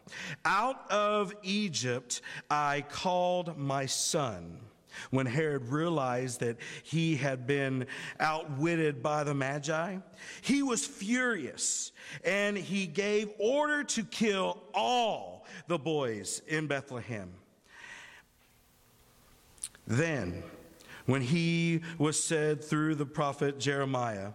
Out 0.44 0.90
of 0.90 1.34
Egypt 1.42 2.20
I 2.50 2.84
called 2.88 3.56
my 3.56 3.86
son. 3.86 4.58
When 5.10 5.26
Herod 5.26 5.68
realized 5.68 6.40
that 6.40 6.56
he 6.82 7.16
had 7.16 7.46
been 7.46 7.86
outwitted 8.20 9.02
by 9.02 9.24
the 9.24 9.34
Magi, 9.34 9.98
he 10.42 10.62
was 10.62 10.86
furious 10.86 11.92
and 12.24 12.56
he 12.56 12.86
gave 12.86 13.30
order 13.38 13.84
to 13.84 14.02
kill 14.02 14.62
all 14.74 15.46
the 15.66 15.78
boys 15.78 16.42
in 16.46 16.66
Bethlehem 16.66 17.32
then, 19.88 20.42
when 21.06 21.22
he 21.22 21.80
was 21.96 22.22
said 22.22 22.62
through 22.62 22.96
the 22.96 23.06
prophet 23.06 23.58
Jeremiah, 23.58 24.32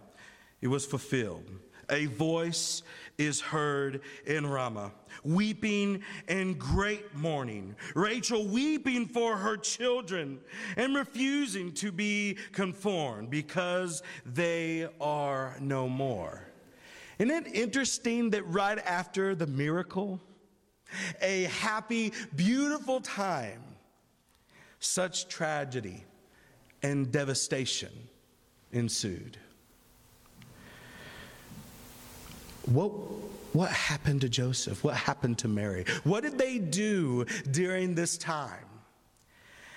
it 0.60 0.66
was 0.66 0.84
fulfilled. 0.84 1.48
A 1.88 2.06
voice 2.06 2.82
is 3.18 3.40
heard 3.40 4.00
in 4.26 4.46
Ramah, 4.46 4.92
weeping 5.22 6.02
and 6.28 6.58
great 6.58 7.14
mourning. 7.14 7.76
Rachel 7.94 8.46
weeping 8.46 9.06
for 9.06 9.36
her 9.36 9.56
children 9.56 10.40
and 10.76 10.96
refusing 10.96 11.72
to 11.74 11.92
be 11.92 12.38
conformed 12.52 13.30
because 13.30 14.02
they 14.26 14.88
are 15.00 15.56
no 15.60 15.88
more. 15.88 16.42
Isn't 17.18 17.46
it 17.46 17.54
interesting 17.54 18.30
that 18.30 18.46
right 18.46 18.78
after 18.78 19.34
the 19.34 19.46
miracle, 19.46 20.20
a 21.20 21.44
happy, 21.44 22.12
beautiful 22.34 23.00
time 23.00 23.62
such 24.84 25.28
tragedy 25.28 26.04
and 26.82 27.10
devastation 27.10 27.90
ensued. 28.72 29.38
What, 32.66 32.90
what 33.52 33.70
happened 33.70 34.22
to 34.22 34.28
Joseph? 34.28 34.82
What 34.82 34.96
happened 34.96 35.38
to 35.38 35.48
Mary? 35.48 35.84
What 36.04 36.22
did 36.22 36.38
they 36.38 36.58
do 36.58 37.26
during 37.50 37.94
this 37.94 38.16
time? 38.16 38.64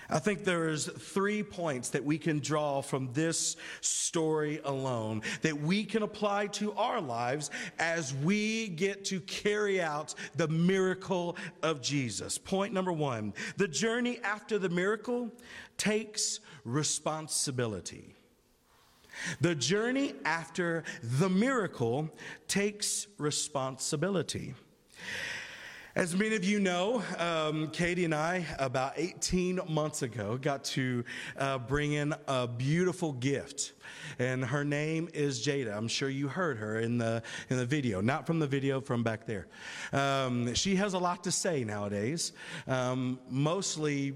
I 0.10 0.20
think 0.20 0.46
there's 0.46 0.86
three 0.86 1.44
points 1.44 1.90
that 1.90 2.04
we 2.04 2.18
can 2.18 2.40
draw 2.40 2.82
from 2.82 3.12
this 3.12 3.58
story 3.82 4.62
alone 4.64 5.22
that 5.42 5.60
we 5.60 5.84
can 5.84 6.02
apply 6.02 6.48
to 6.48 6.72
our 6.74 7.02
lives 7.02 7.52
as 7.78 8.14
we 8.14 8.70
get 8.70 9.04
to 9.06 9.20
carry 9.20 9.82
out 9.82 10.16
the 10.36 10.48
miracle 10.48 11.36
of 11.62 11.82
Jesus. 11.82 12.38
Point 12.38 12.74
number 12.74 12.94
one 12.94 13.34
the 13.58 13.68
journey 13.68 14.20
after 14.24 14.58
the 14.58 14.70
miracle 14.70 15.30
takes 15.78 16.40
responsibility. 16.64 18.17
The 19.42 19.56
journey 19.56 20.14
after 20.26 20.84
the 21.02 21.30
miracle 21.30 22.10
takes 22.48 23.08
responsibility. 23.18 24.54
As 25.98 26.16
many 26.16 26.36
of 26.36 26.44
you 26.44 26.60
know, 26.60 27.02
um, 27.18 27.72
Katie 27.72 28.06
and 28.06 28.14
I, 28.14 28.46
about 28.60 28.94
18 28.98 29.62
months 29.68 30.04
ago, 30.04 30.38
got 30.38 30.64
to 30.66 31.04
uh, 31.40 31.58
bring 31.58 31.94
in 31.94 32.14
a 32.28 32.48
beautiful 32.48 33.14
gift. 33.14 33.74
And 34.20 34.46
her 34.46 34.64
name 34.64 35.10
is 35.16 35.44
Jada. 35.44 35.76
I'm 35.76 35.88
sure 35.88 36.08
you 36.08 36.28
heard 36.28 36.60
her 36.60 36.82
in 36.82 37.00
the, 37.00 37.24
in 37.50 37.58
the 37.58 37.66
video, 37.66 38.00
not 38.00 38.28
from 38.28 38.38
the 38.38 38.46
video, 38.46 38.80
from 38.80 39.02
back 39.02 39.26
there. 39.26 39.48
Um, 39.92 40.54
she 40.54 40.76
has 40.76 40.94
a 40.94 41.00
lot 41.00 41.24
to 41.24 41.32
say 41.32 41.64
nowadays, 41.64 42.32
um, 42.68 43.18
mostly 43.28 44.14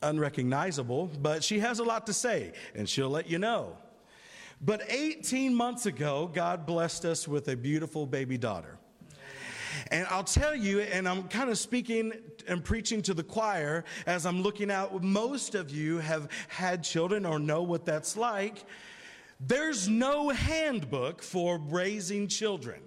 unrecognizable, 0.00 1.10
but 1.20 1.42
she 1.42 1.58
has 1.58 1.80
a 1.80 1.84
lot 1.84 2.06
to 2.06 2.12
say, 2.12 2.52
and 2.76 2.88
she'll 2.88 3.10
let 3.10 3.28
you 3.28 3.40
know. 3.40 3.76
But 4.64 4.82
18 4.88 5.54
months 5.54 5.84
ago, 5.84 6.30
God 6.32 6.64
blessed 6.64 7.04
us 7.04 7.28
with 7.28 7.48
a 7.48 7.56
beautiful 7.56 8.06
baby 8.06 8.38
daughter. 8.38 8.78
And 9.90 10.06
I'll 10.08 10.24
tell 10.24 10.54
you, 10.54 10.80
and 10.80 11.06
I'm 11.06 11.24
kind 11.24 11.50
of 11.50 11.58
speaking 11.58 12.12
and 12.48 12.64
preaching 12.64 13.02
to 13.02 13.12
the 13.12 13.22
choir 13.22 13.84
as 14.06 14.24
I'm 14.24 14.40
looking 14.40 14.70
out, 14.70 15.02
most 15.02 15.54
of 15.54 15.70
you 15.70 15.98
have 15.98 16.28
had 16.48 16.82
children 16.82 17.26
or 17.26 17.38
know 17.38 17.62
what 17.62 17.84
that's 17.84 18.16
like. 18.16 18.64
There's 19.38 19.86
no 19.86 20.30
handbook 20.30 21.22
for 21.22 21.58
raising 21.58 22.26
children. 22.26 22.80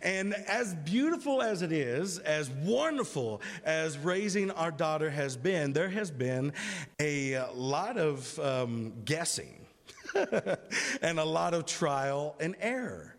And 0.00 0.32
as 0.34 0.74
beautiful 0.74 1.42
as 1.42 1.62
it 1.62 1.72
is, 1.72 2.18
as 2.20 2.50
wonderful 2.50 3.40
as 3.64 3.98
raising 3.98 4.52
our 4.52 4.70
daughter 4.70 5.10
has 5.10 5.36
been, 5.36 5.72
there 5.72 5.88
has 5.88 6.12
been 6.12 6.52
a 7.00 7.46
lot 7.52 7.96
of 7.96 8.38
um, 8.38 8.92
guessing 9.04 9.63
and 11.02 11.18
a 11.18 11.24
lot 11.24 11.54
of 11.54 11.66
trial 11.66 12.36
and 12.40 12.54
error. 12.60 13.16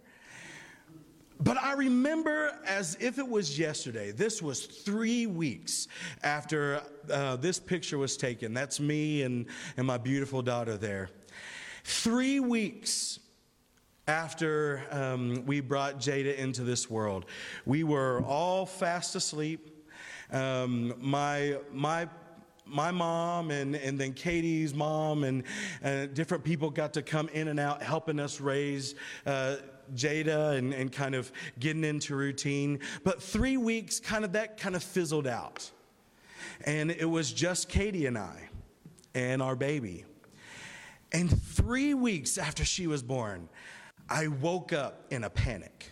But 1.40 1.58
I 1.58 1.74
remember 1.74 2.58
as 2.66 2.98
if 3.02 3.20
it 3.20 3.28
was 3.28 3.60
yesterday, 3.60 4.12
this 4.12 4.42
was 4.42 4.66
three 4.66 5.28
weeks 5.28 5.88
after 6.24 6.82
uh, 7.12 7.36
this 7.36 7.60
picture 7.60 7.98
was 7.98 8.16
taken. 8.16 8.54
That's 8.54 8.80
me 8.80 9.24
and, 9.24 9.46
and 9.76 9.86
my 9.86 9.98
beautiful 9.98 10.42
daughter 10.42 10.78
there. 10.78 11.10
Three 11.84 12.40
weeks 12.40 13.20
after 14.08 14.84
um, 14.92 15.44
we 15.46 15.60
brought 15.60 16.00
Jada 16.00 16.38
into 16.38 16.64
this 16.64 16.90
world, 16.90 17.26
we 17.66 17.84
were 17.84 18.24
all 18.24 18.66
fast 18.66 19.16
asleep. 19.16 19.72
Um, 20.32 20.94
my, 21.00 21.58
my 21.72 22.08
my 22.66 22.92
mom 22.92 23.52
and, 23.52 23.76
and 23.76 24.00
then 24.00 24.14
Katie's 24.14 24.74
mom 24.74 25.24
and 25.24 25.44
uh, 25.84 26.08
different 26.08 26.44
people 26.44 26.70
got 26.70 26.94
to 26.94 27.02
come 27.02 27.30
in 27.30 27.48
and 27.48 27.60
out 27.60 27.82
helping 27.82 28.20
us 28.20 28.42
raise 28.42 28.96
uh, 29.26 29.58
Jada 29.94 30.58
and, 30.58 30.74
and 30.74 30.92
kind 30.92 31.16
of 31.16 31.32
getting 31.60 31.84
into 31.84 32.16
routine. 32.16 32.80
But 33.04 33.22
three 33.22 33.58
weeks, 33.58 34.00
kind 34.00 34.26
of 34.26 34.34
that 34.34 34.58
kind 34.58 34.76
of 34.76 34.84
fizzled 34.84 35.28
out. 35.28 35.70
And 36.66 36.92
it 36.92 37.10
was 37.10 37.32
just 37.32 37.70
Katie 37.70 38.06
and 38.06 38.18
I 38.18 38.50
and 39.14 39.42
our 39.42 39.56
baby. 39.56 40.06
And 41.12 41.30
three 41.42 41.94
weeks 41.94 42.38
after 42.38 42.66
she 42.66 42.88
was 42.88 43.04
born, 43.04 43.48
I 44.10 44.28
woke 44.28 44.74
up 44.74 45.06
in 45.12 45.24
a 45.24 45.30
panic. 45.30 45.92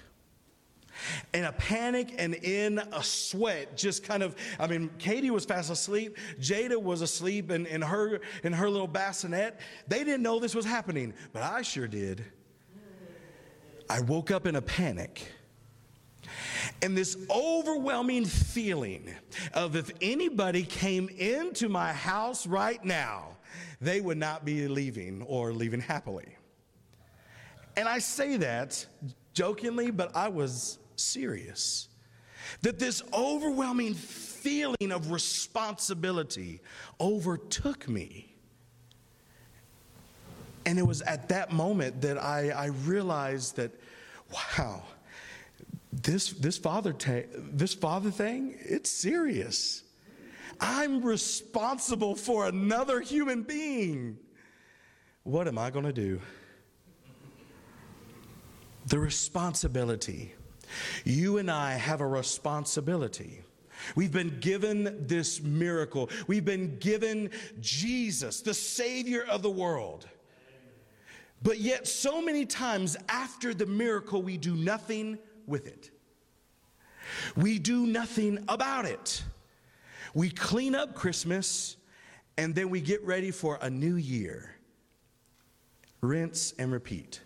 In 1.33 1.45
a 1.45 1.51
panic 1.51 2.15
and 2.17 2.35
in 2.35 2.79
a 2.79 3.03
sweat, 3.03 3.75
just 3.75 4.03
kind 4.03 4.23
of, 4.23 4.35
I 4.59 4.67
mean, 4.67 4.89
Katie 4.99 5.31
was 5.31 5.45
fast 5.45 5.71
asleep. 5.71 6.17
Jada 6.39 6.81
was 6.81 7.01
asleep 7.01 7.51
in, 7.51 7.65
in, 7.65 7.81
her, 7.81 8.21
in 8.43 8.53
her 8.53 8.69
little 8.69 8.87
bassinet. 8.87 9.59
They 9.87 9.99
didn't 10.03 10.21
know 10.21 10.39
this 10.39 10.55
was 10.55 10.65
happening, 10.65 11.13
but 11.31 11.43
I 11.43 11.61
sure 11.61 11.87
did. 11.87 12.23
I 13.89 14.01
woke 14.01 14.31
up 14.31 14.47
in 14.47 14.55
a 14.55 14.61
panic. 14.61 15.27
And 16.81 16.97
this 16.97 17.17
overwhelming 17.29 18.25
feeling 18.25 19.13
of 19.53 19.75
if 19.75 19.91
anybody 20.01 20.63
came 20.63 21.09
into 21.09 21.69
my 21.69 21.93
house 21.93 22.47
right 22.47 22.83
now, 22.83 23.37
they 23.81 24.01
would 24.01 24.17
not 24.17 24.45
be 24.45 24.67
leaving 24.67 25.21
or 25.23 25.53
leaving 25.53 25.81
happily. 25.81 26.35
And 27.75 27.87
I 27.87 27.99
say 27.99 28.37
that 28.37 28.85
jokingly, 29.33 29.91
but 29.91 30.15
I 30.15 30.29
was 30.29 30.79
serious. 30.99 31.87
That 32.61 32.79
this 32.79 33.01
overwhelming 33.13 33.93
feeling 33.93 34.91
of 34.91 35.11
responsibility 35.11 36.61
overtook 36.99 37.87
me. 37.87 38.35
And 40.65 40.79
it 40.79 40.83
was 40.83 41.01
at 41.01 41.29
that 41.29 41.51
moment 41.51 42.01
that 42.01 42.17
I, 42.17 42.49
I 42.49 42.65
realized 42.67 43.57
that, 43.57 43.71
wow, 44.33 44.83
this, 45.91 46.31
this, 46.31 46.57
father 46.57 46.93
ta- 46.93 47.27
this 47.35 47.73
father 47.73 48.11
thing, 48.11 48.55
it's 48.59 48.89
serious. 48.89 49.83
I'm 50.59 51.01
responsible 51.01 52.15
for 52.15 52.47
another 52.47 53.01
human 53.01 53.43
being. 53.43 54.17
What 55.23 55.47
am 55.47 55.57
I 55.57 55.69
going 55.69 55.85
to 55.85 55.93
do? 55.93 56.21
the 58.87 58.99
responsibility. 58.99 60.33
You 61.03 61.37
and 61.37 61.49
I 61.49 61.73
have 61.73 62.01
a 62.01 62.07
responsibility. 62.07 63.41
We've 63.95 64.11
been 64.11 64.39
given 64.39 65.07
this 65.07 65.41
miracle. 65.41 66.09
We've 66.27 66.45
been 66.45 66.77
given 66.79 67.31
Jesus, 67.59 68.41
the 68.41 68.53
Savior 68.53 69.25
of 69.29 69.41
the 69.41 69.49
world. 69.49 70.07
But 71.41 71.59
yet, 71.59 71.87
so 71.87 72.21
many 72.21 72.45
times 72.45 72.95
after 73.09 73.53
the 73.53 73.65
miracle, 73.65 74.21
we 74.21 74.37
do 74.37 74.55
nothing 74.55 75.19
with 75.45 75.67
it. 75.67 75.91
We 77.35 77.59
do 77.59 77.85
nothing 77.85 78.45
about 78.47 78.85
it. 78.85 79.23
We 80.13 80.29
clean 80.29 80.75
up 80.75 80.95
Christmas 80.95 81.75
and 82.37 82.55
then 82.55 82.69
we 82.69 82.81
get 82.81 83.03
ready 83.03 83.31
for 83.31 83.59
a 83.61 83.69
new 83.69 83.95
year. 83.95 84.55
Rinse 86.01 86.53
and 86.57 86.71
repeat. 86.71 87.21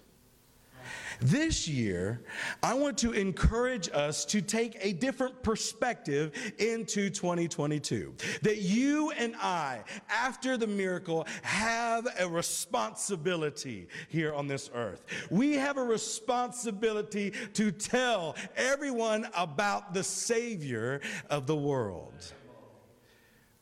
This 1.19 1.67
year, 1.67 2.21
I 2.61 2.73
want 2.73 2.97
to 2.99 3.11
encourage 3.11 3.89
us 3.91 4.23
to 4.25 4.41
take 4.41 4.77
a 4.81 4.93
different 4.93 5.41
perspective 5.41 6.31
into 6.59 7.09
2022. 7.09 8.13
That 8.43 8.57
you 8.57 9.11
and 9.11 9.35
I, 9.37 9.83
after 10.09 10.57
the 10.57 10.67
miracle, 10.67 11.25
have 11.41 12.07
a 12.19 12.27
responsibility 12.27 13.87
here 14.09 14.33
on 14.33 14.47
this 14.47 14.69
earth. 14.73 15.05
We 15.31 15.53
have 15.53 15.77
a 15.77 15.83
responsibility 15.83 17.33
to 17.53 17.71
tell 17.71 18.35
everyone 18.55 19.27
about 19.35 19.93
the 19.93 20.03
Savior 20.03 21.01
of 21.29 21.47
the 21.47 21.55
world. 21.55 22.33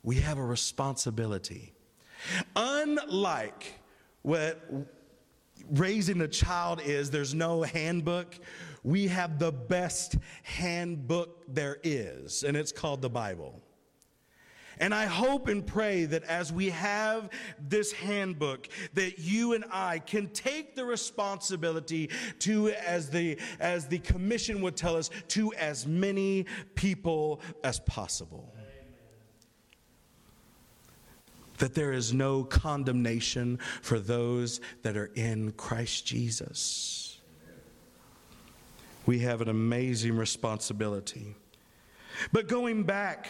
We 0.04 0.18
have 0.18 0.38
a 0.38 0.46
responsibility. 0.46 1.74
Unlike 2.56 3.80
what 4.22 4.62
raising 5.72 6.22
a 6.22 6.28
child 6.28 6.82
is 6.82 7.10
there's 7.10 7.34
no 7.34 7.64
handbook. 7.64 8.36
We 8.84 9.08
have 9.08 9.40
the 9.40 9.52
best 9.52 10.16
handbook 10.44 11.44
there 11.48 11.78
is, 11.84 12.44
and 12.44 12.56
it's 12.56 12.72
called 12.72 13.02
the 13.02 13.10
Bible. 13.10 13.62
And 14.78 14.94
I 14.94 15.06
hope 15.06 15.48
and 15.48 15.66
pray 15.66 16.06
that 16.06 16.24
as 16.24 16.52
we 16.52 16.70
have 16.72 17.30
this 17.60 17.94
handbook, 17.94 18.68
that 18.94 19.20
you 19.20 19.54
and 19.54 19.64
I 19.72 20.00
can 20.00 20.28
take 20.30 20.76
the 20.76 20.84
responsibility 20.84 22.10
to, 22.40 22.72
as 22.72 23.10
the, 23.10 23.38
as 23.60 23.88
the 23.88 24.00
commission 24.00 24.62
would 24.62 24.76
tell 24.76 24.98
us, 24.98 25.10
to 25.30 25.54
as 25.54 25.88
many 25.88 26.46
people 26.76 27.40
as 27.64 27.80
possible 27.80 28.54
that 31.58 31.74
there 31.74 31.94
is 31.94 32.14
no 32.14 32.44
condemnation 32.44 33.60
for 33.82 34.00
those 34.00 34.62
that 34.82 34.98
are 34.98 35.12
in 35.16 35.52
Christ 35.54 36.06
Jesus. 36.06 37.20
We 39.06 39.20
have 39.20 39.42
an 39.42 39.50
amazing 39.50 40.18
responsibility. 40.18 41.36
But 42.32 42.48
going 42.48 42.84
back, 42.84 43.30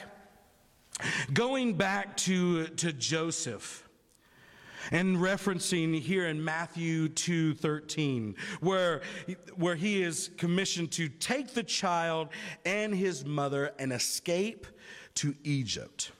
going 1.34 1.74
back 1.74 2.16
to, 2.18 2.68
to 2.68 2.94
Joseph, 2.94 3.86
and 4.92 5.18
referencing 5.18 6.00
here 6.00 6.28
in 6.28 6.44
Matthew 6.44 7.10
2:13 7.10 8.36
where 8.60 9.02
where 9.56 9.76
he 9.76 10.04
is 10.04 10.30
commissioned 10.38 10.92
to 10.92 11.10
take 11.10 11.54
the 11.54 11.64
child 11.64 12.30
and 12.66 12.94
his 12.94 13.26
mother 13.26 13.72
and 13.80 13.92
escape 13.92 14.68
to 15.16 15.34
Egypt. 15.44 16.12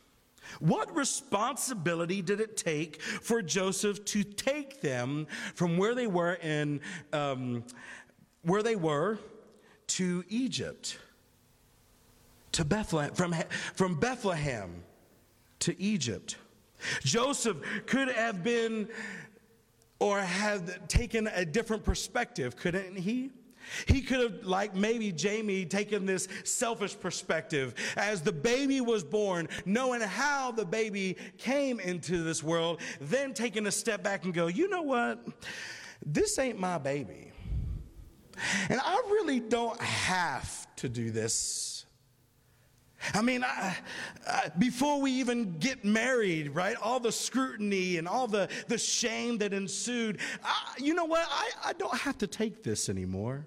What 0.60 0.96
responsibility 0.96 2.22
did 2.22 2.40
it 2.40 2.58
take 2.58 3.02
for 3.02 3.42
Joseph 3.42 4.04
to 4.06 4.24
take 4.24 4.82
them 4.82 5.28
from 5.54 5.78
where 5.78 5.96
they 5.96 6.08
were 6.08 6.34
in 6.36 6.82
um, 7.14 7.64
where 8.44 8.64
they 8.64 8.76
were 8.76 9.18
to 9.88 10.24
Egypt, 10.30 11.00
to 12.52 12.64
Bethlehem, 12.64 13.14
from, 13.14 13.36
from 13.74 14.00
Bethlehem 14.00 14.84
to 15.60 15.80
Egypt? 15.82 16.38
Joseph 17.02 17.58
could 17.86 18.10
have 18.10 18.44
been 18.44 18.88
or 20.00 20.20
have 20.20 20.88
taken 20.88 21.28
a 21.28 21.46
different 21.46 21.84
perspective, 21.84 22.56
couldn't 22.56 22.98
he? 22.98 23.32
He 23.88 24.02
could 24.02 24.20
have, 24.20 24.44
like 24.44 24.76
maybe 24.76 25.12
Jamie, 25.12 25.66
taken 25.66 26.06
this 26.06 26.28
selfish 26.44 27.00
perspective 27.00 27.76
as 27.98 28.22
the 28.22 28.32
baby 28.32 28.82
was 28.82 29.04
born, 29.04 29.48
knowing 29.66 30.02
how 30.02 30.52
the 30.52 30.66
baby 30.66 31.18
came 31.38 31.80
into 31.80 32.24
this 32.24 32.44
world, 32.44 32.82
then 33.02 33.34
taking 33.34 33.68
a 33.68 33.72
step 33.72 34.04
back 34.04 34.26
and 34.26 34.34
go, 34.34 34.48
you 34.48 34.70
know 34.70 34.82
what? 34.82 35.26
This 36.06 36.38
ain't 36.40 36.60
my 36.60 36.78
baby. 36.78 37.32
And 38.70 38.80
I 38.84 38.96
really 39.12 39.40
don't 39.40 39.80
have 39.82 40.68
to 40.78 40.90
do 40.90 41.12
this. 41.12 41.86
I 43.14 43.22
mean, 43.22 43.44
I, 43.44 43.78
I, 44.28 44.50
before 44.58 45.00
we 45.00 45.12
even 45.12 45.58
get 45.60 45.86
married, 45.86 46.56
right? 46.56 46.76
All 46.82 47.00
the 47.00 47.12
scrutiny 47.12 47.98
and 47.98 48.08
all 48.08 48.28
the, 48.28 48.50
the 48.68 48.78
shame 48.78 49.38
that 49.40 49.54
ensued. 49.54 50.20
you 50.78 50.94
know 50.94 51.06
what? 51.06 51.28
I, 51.30 51.70
I 51.70 51.74
don't 51.74 51.98
have 51.98 52.18
to 52.20 52.28
take 52.28 52.64
this 52.64 52.90
anymore. 52.90 53.46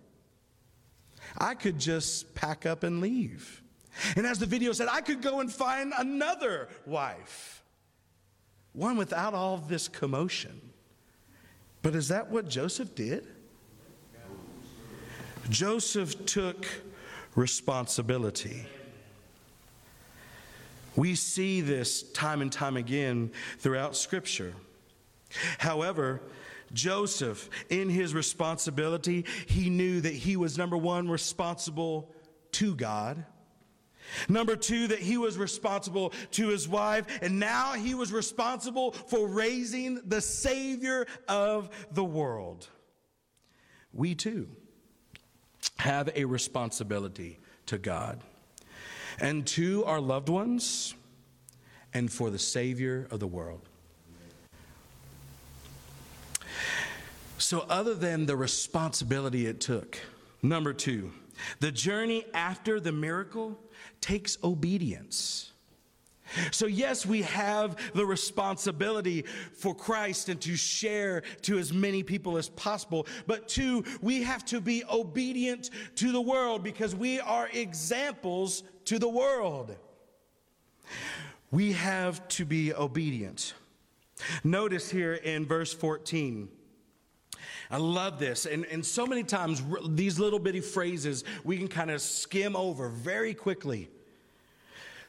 I 1.38 1.54
could 1.54 1.78
just 1.78 2.34
pack 2.34 2.66
up 2.66 2.82
and 2.82 3.00
leave. 3.00 3.62
And 4.16 4.26
as 4.26 4.38
the 4.38 4.46
video 4.46 4.72
said, 4.72 4.88
I 4.90 5.00
could 5.00 5.22
go 5.22 5.40
and 5.40 5.52
find 5.52 5.92
another 5.96 6.68
wife, 6.84 7.62
one 8.72 8.96
without 8.96 9.34
all 9.34 9.56
this 9.56 9.88
commotion. 9.88 10.60
But 11.82 11.94
is 11.94 12.08
that 12.08 12.30
what 12.30 12.48
Joseph 12.48 12.94
did? 12.94 13.26
Joseph 15.48 16.26
took 16.26 16.66
responsibility. 17.34 18.66
We 20.96 21.14
see 21.14 21.60
this 21.60 22.02
time 22.12 22.42
and 22.42 22.52
time 22.52 22.76
again 22.76 23.30
throughout 23.58 23.96
Scripture. 23.96 24.52
However, 25.58 26.20
Joseph, 26.72 27.48
in 27.70 27.88
his 27.88 28.14
responsibility, 28.14 29.24
he 29.46 29.70
knew 29.70 30.00
that 30.00 30.14
he 30.14 30.36
was 30.36 30.58
number 30.58 30.76
one, 30.76 31.08
responsible 31.08 32.12
to 32.52 32.74
God. 32.74 33.24
Number 34.28 34.56
two, 34.56 34.88
that 34.88 35.00
he 35.00 35.18
was 35.18 35.36
responsible 35.36 36.12
to 36.32 36.48
his 36.48 36.68
wife. 36.68 37.06
And 37.20 37.38
now 37.38 37.74
he 37.74 37.94
was 37.94 38.12
responsible 38.12 38.92
for 38.92 39.28
raising 39.28 40.00
the 40.06 40.20
Savior 40.20 41.06
of 41.28 41.68
the 41.92 42.04
world. 42.04 42.66
We 43.92 44.14
too 44.14 44.48
have 45.78 46.10
a 46.14 46.24
responsibility 46.24 47.38
to 47.66 47.78
God 47.78 48.22
and 49.20 49.46
to 49.48 49.84
our 49.84 50.00
loved 50.00 50.28
ones 50.28 50.94
and 51.92 52.10
for 52.10 52.30
the 52.30 52.38
Savior 52.38 53.08
of 53.10 53.20
the 53.20 53.26
world. 53.26 53.67
So, 57.38 57.64
other 57.68 57.94
than 57.94 58.26
the 58.26 58.36
responsibility 58.36 59.46
it 59.46 59.60
took, 59.60 59.98
number 60.42 60.72
two, 60.72 61.12
the 61.60 61.70
journey 61.70 62.24
after 62.34 62.80
the 62.80 62.90
miracle 62.90 63.58
takes 64.00 64.36
obedience. 64.42 65.52
So, 66.50 66.66
yes, 66.66 67.06
we 67.06 67.22
have 67.22 67.76
the 67.94 68.04
responsibility 68.04 69.24
for 69.54 69.74
Christ 69.74 70.28
and 70.28 70.40
to 70.42 70.56
share 70.56 71.22
to 71.42 71.58
as 71.58 71.72
many 71.72 72.02
people 72.02 72.36
as 72.36 72.48
possible. 72.50 73.06
But 73.26 73.48
two, 73.48 73.84
we 74.02 74.22
have 74.24 74.44
to 74.46 74.60
be 74.60 74.84
obedient 74.90 75.70
to 75.96 76.12
the 76.12 76.20
world 76.20 76.62
because 76.62 76.94
we 76.94 77.20
are 77.20 77.48
examples 77.52 78.62
to 78.86 78.98
the 78.98 79.08
world. 79.08 79.76
We 81.50 81.72
have 81.72 82.26
to 82.28 82.44
be 82.44 82.74
obedient. 82.74 83.54
Notice 84.44 84.90
here 84.90 85.14
in 85.14 85.46
verse 85.46 85.72
14. 85.72 86.48
I 87.70 87.76
love 87.76 88.18
this. 88.18 88.46
And, 88.46 88.64
and 88.66 88.84
so 88.84 89.06
many 89.06 89.22
times, 89.22 89.62
these 89.88 90.18
little 90.18 90.38
bitty 90.38 90.60
phrases 90.60 91.24
we 91.44 91.58
can 91.58 91.68
kind 91.68 91.90
of 91.90 92.00
skim 92.00 92.56
over 92.56 92.88
very 92.88 93.34
quickly. 93.34 93.88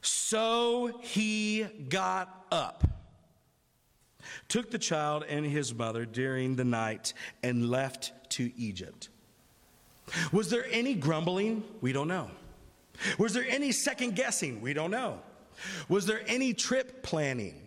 So 0.02 1.00
he 1.02 1.66
got 1.90 2.46
up, 2.52 2.86
took 4.48 4.72
the 4.72 4.80
child 4.80 5.26
and 5.28 5.46
his 5.46 5.74
mother 5.74 6.06
during 6.06 6.56
the 6.56 6.64
night, 6.64 7.14
and 7.44 7.70
left 7.70 8.14
to 8.32 8.52
Egypt. 8.58 9.10
Was 10.32 10.50
there 10.50 10.66
any 10.72 10.94
grumbling? 10.96 11.64
We 11.82 11.94
don't 11.94 12.08
know. 12.08 12.32
Was 13.18 13.34
there 13.34 13.46
any 13.48 13.72
second 13.72 14.16
guessing? 14.16 14.62
We 14.62 14.74
don't 14.74 14.92
know. 14.92 15.20
Was 15.88 16.06
there 16.06 16.22
any 16.28 16.54
trip 16.54 17.04
planning? 17.04 17.62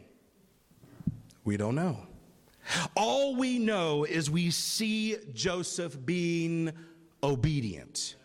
We 1.44 1.56
don't 1.56 1.74
know. 1.74 1.98
All 2.96 3.36
we 3.36 3.58
know 3.58 4.04
is 4.04 4.30
we 4.30 4.50
see 4.50 5.16
Joseph 5.32 6.04
being 6.04 6.72
obedient. 7.22 8.16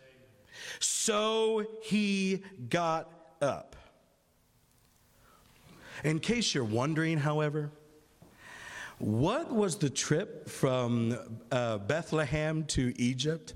So 0.79 1.65
he 1.81 2.43
got 2.69 3.09
up. 3.41 3.75
In 6.03 6.19
case 6.19 6.53
you're 6.53 6.63
wondering, 6.63 7.17
however, 7.17 7.71
what 8.99 9.51
was 9.51 9.77
the 9.77 9.89
trip 9.89 10.49
from 10.49 11.17
uh, 11.51 11.77
Bethlehem 11.79 12.63
to 12.65 12.93
Egypt? 12.97 13.53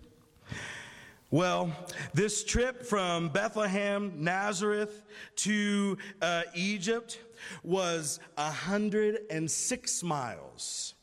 Well, 1.31 1.71
this 2.13 2.43
trip 2.43 2.85
from 2.85 3.29
Bethlehem, 3.29 4.11
Nazareth 4.17 5.05
to 5.37 5.97
uh, 6.21 6.43
Egypt 6.53 7.19
was 7.63 8.19
106 8.35 10.03
miles. 10.03 10.93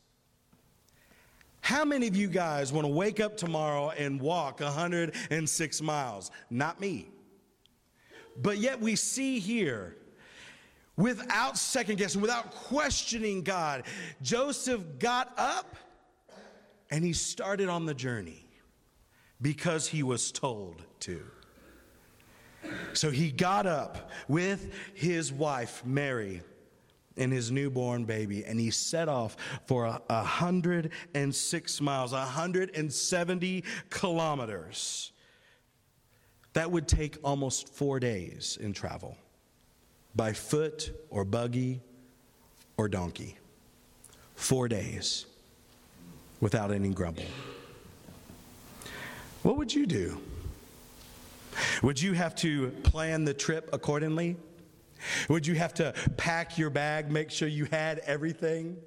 How 1.61 1.85
many 1.85 2.07
of 2.07 2.15
you 2.15 2.27
guys 2.27 2.71
want 2.71 2.85
to 2.85 2.93
wake 2.93 3.19
up 3.19 3.37
tomorrow 3.37 3.89
and 3.91 4.19
walk 4.19 4.59
106 4.59 5.81
miles? 5.81 6.31
Not 6.49 6.79
me. 6.79 7.09
But 8.41 8.57
yet 8.57 8.79
we 8.79 8.95
see 8.95 9.39
here 9.39 9.97
without 10.95 11.57
second 11.57 11.97
guessing, 11.97 12.21
without 12.21 12.51
questioning 12.51 13.41
God. 13.41 13.83
Joseph 14.21 14.83
got 14.99 15.33
up 15.37 15.75
and 16.91 17.03
he 17.03 17.13
started 17.13 17.69
on 17.69 17.85
the 17.85 17.93
journey 17.93 18.45
because 19.41 19.87
he 19.87 20.03
was 20.03 20.31
told 20.31 20.83
to. 21.01 21.21
So 22.93 23.11
he 23.11 23.31
got 23.31 23.65
up 23.65 24.11
with 24.27 24.73
his 24.93 25.31
wife, 25.31 25.83
Mary, 25.85 26.41
and 27.17 27.31
his 27.31 27.51
newborn 27.51 28.05
baby, 28.05 28.45
and 28.45 28.59
he 28.59 28.71
set 28.71 29.09
off 29.09 29.35
for 29.65 29.85
a, 29.85 30.01
106 30.07 31.81
miles, 31.81 32.11
170 32.13 33.63
kilometers. 33.89 35.11
That 36.53 36.71
would 36.71 36.87
take 36.87 37.17
almost 37.23 37.69
four 37.69 37.99
days 37.99 38.57
in 38.59 38.73
travel 38.73 39.17
by 40.15 40.33
foot 40.33 40.91
or 41.09 41.23
buggy 41.23 41.81
or 42.77 42.87
donkey. 42.87 43.37
Four 44.35 44.67
days 44.67 45.25
without 46.39 46.71
any 46.71 46.89
grumble. 46.89 47.25
What 49.43 49.57
would 49.57 49.73
you 49.73 49.85
do? 49.85 50.19
Would 51.83 52.01
you 52.01 52.13
have 52.13 52.35
to 52.35 52.69
plan 52.83 53.25
the 53.25 53.33
trip 53.33 53.69
accordingly? 53.73 54.37
Would 55.29 55.47
you 55.47 55.55
have 55.55 55.73
to 55.75 55.93
pack 56.17 56.57
your 56.57 56.69
bag, 56.69 57.11
make 57.11 57.31
sure 57.31 57.47
you 57.47 57.65
had 57.65 57.99
everything? 57.99 58.77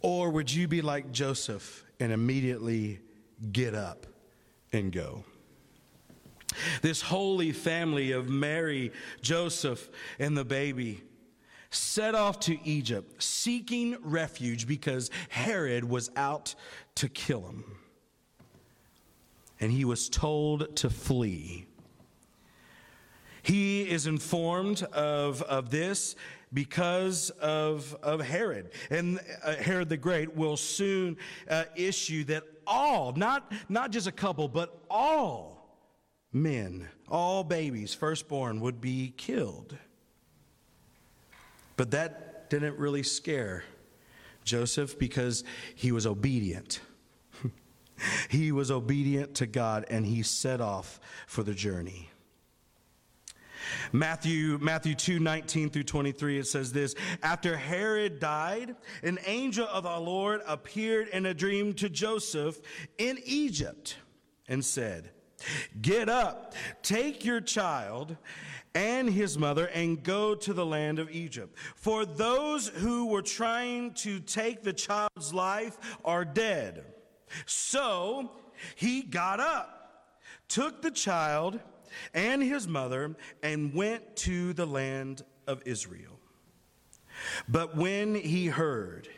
Or 0.00 0.30
would 0.30 0.52
you 0.52 0.68
be 0.68 0.82
like 0.82 1.12
Joseph 1.12 1.84
and 1.98 2.12
immediately 2.12 3.00
get 3.52 3.74
up 3.74 4.06
and 4.72 4.92
go? 4.92 5.24
This 6.82 7.00
holy 7.00 7.52
family 7.52 8.12
of 8.12 8.28
Mary, 8.28 8.92
Joseph, 9.20 9.88
and 10.18 10.36
the 10.36 10.44
baby 10.44 11.02
set 11.70 12.14
off 12.14 12.40
to 12.40 12.58
Egypt 12.66 13.22
seeking 13.22 13.96
refuge 14.02 14.66
because 14.66 15.10
Herod 15.28 15.84
was 15.84 16.10
out 16.16 16.54
to 16.96 17.08
kill 17.08 17.42
him. 17.42 17.64
And 19.60 19.70
he 19.70 19.84
was 19.84 20.08
told 20.08 20.74
to 20.76 20.90
flee. 20.90 21.66
He 23.42 23.82
is 23.82 24.06
informed 24.06 24.82
of, 24.82 25.42
of 25.42 25.70
this 25.70 26.16
because 26.52 27.30
of, 27.40 27.96
of 28.02 28.20
Herod. 28.20 28.70
And 28.90 29.20
uh, 29.42 29.54
Herod 29.54 29.88
the 29.88 29.96
Great 29.96 30.34
will 30.34 30.56
soon 30.56 31.16
uh, 31.48 31.64
issue 31.76 32.24
that 32.24 32.44
all, 32.66 33.12
not, 33.12 33.52
not 33.68 33.90
just 33.90 34.06
a 34.06 34.12
couple, 34.12 34.48
but 34.48 34.84
all 34.90 35.78
men, 36.32 36.88
all 37.08 37.44
babies, 37.44 37.94
firstborn, 37.94 38.60
would 38.60 38.80
be 38.80 39.12
killed. 39.16 39.76
But 41.76 41.92
that 41.92 42.50
didn't 42.50 42.78
really 42.78 43.02
scare 43.02 43.64
Joseph 44.44 44.98
because 44.98 45.44
he 45.74 45.92
was 45.92 46.06
obedient. 46.06 46.80
he 48.28 48.52
was 48.52 48.70
obedient 48.70 49.34
to 49.36 49.46
God 49.46 49.86
and 49.90 50.06
he 50.06 50.22
set 50.22 50.60
off 50.60 51.00
for 51.26 51.42
the 51.42 51.54
journey. 51.54 52.10
Matthew, 53.92 54.58
Matthew 54.60 54.94
2 54.94 55.18
19 55.20 55.70
through 55.70 55.84
23, 55.84 56.38
it 56.38 56.46
says 56.46 56.72
this 56.72 56.94
After 57.22 57.56
Herod 57.56 58.18
died, 58.18 58.74
an 59.02 59.18
angel 59.26 59.66
of 59.68 59.86
our 59.86 60.00
Lord 60.00 60.40
appeared 60.46 61.08
in 61.08 61.26
a 61.26 61.34
dream 61.34 61.74
to 61.74 61.88
Joseph 61.88 62.60
in 62.98 63.18
Egypt 63.24 63.96
and 64.48 64.64
said, 64.64 65.10
Get 65.80 66.08
up, 66.08 66.54
take 66.82 67.24
your 67.24 67.40
child 67.40 68.16
and 68.74 69.10
his 69.10 69.36
mother, 69.36 69.66
and 69.66 70.02
go 70.02 70.34
to 70.34 70.52
the 70.52 70.64
land 70.64 70.98
of 70.98 71.10
Egypt. 71.10 71.56
For 71.74 72.04
those 72.04 72.68
who 72.68 73.06
were 73.06 73.22
trying 73.22 73.94
to 73.94 74.20
take 74.20 74.62
the 74.62 74.72
child's 74.72 75.34
life 75.34 75.76
are 76.04 76.24
dead. 76.24 76.84
So 77.46 78.30
he 78.76 79.02
got 79.02 79.40
up, 79.40 80.12
took 80.48 80.82
the 80.82 80.90
child 80.90 81.60
and 82.14 82.42
his 82.42 82.68
mother, 82.68 83.16
and 83.42 83.74
went 83.74 84.16
to 84.16 84.52
the 84.52 84.66
land 84.66 85.22
of 85.46 85.62
Israel. 85.66 86.18
But 87.48 87.76
when 87.76 88.14
he 88.14 88.46
heard 88.46 89.08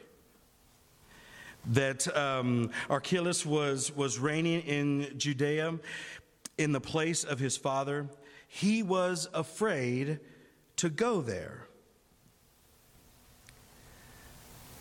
that 1.66 2.14
um, 2.16 2.70
Archelaus 2.90 3.46
was, 3.46 3.94
was 3.94 4.18
reigning 4.18 4.62
in 4.62 5.18
Judea 5.18 5.78
in 6.58 6.72
the 6.72 6.80
place 6.80 7.24
of 7.24 7.38
his 7.38 7.56
father, 7.56 8.08
he 8.48 8.82
was 8.82 9.28
afraid 9.32 10.18
to 10.76 10.88
go 10.88 11.20
there. 11.20 11.66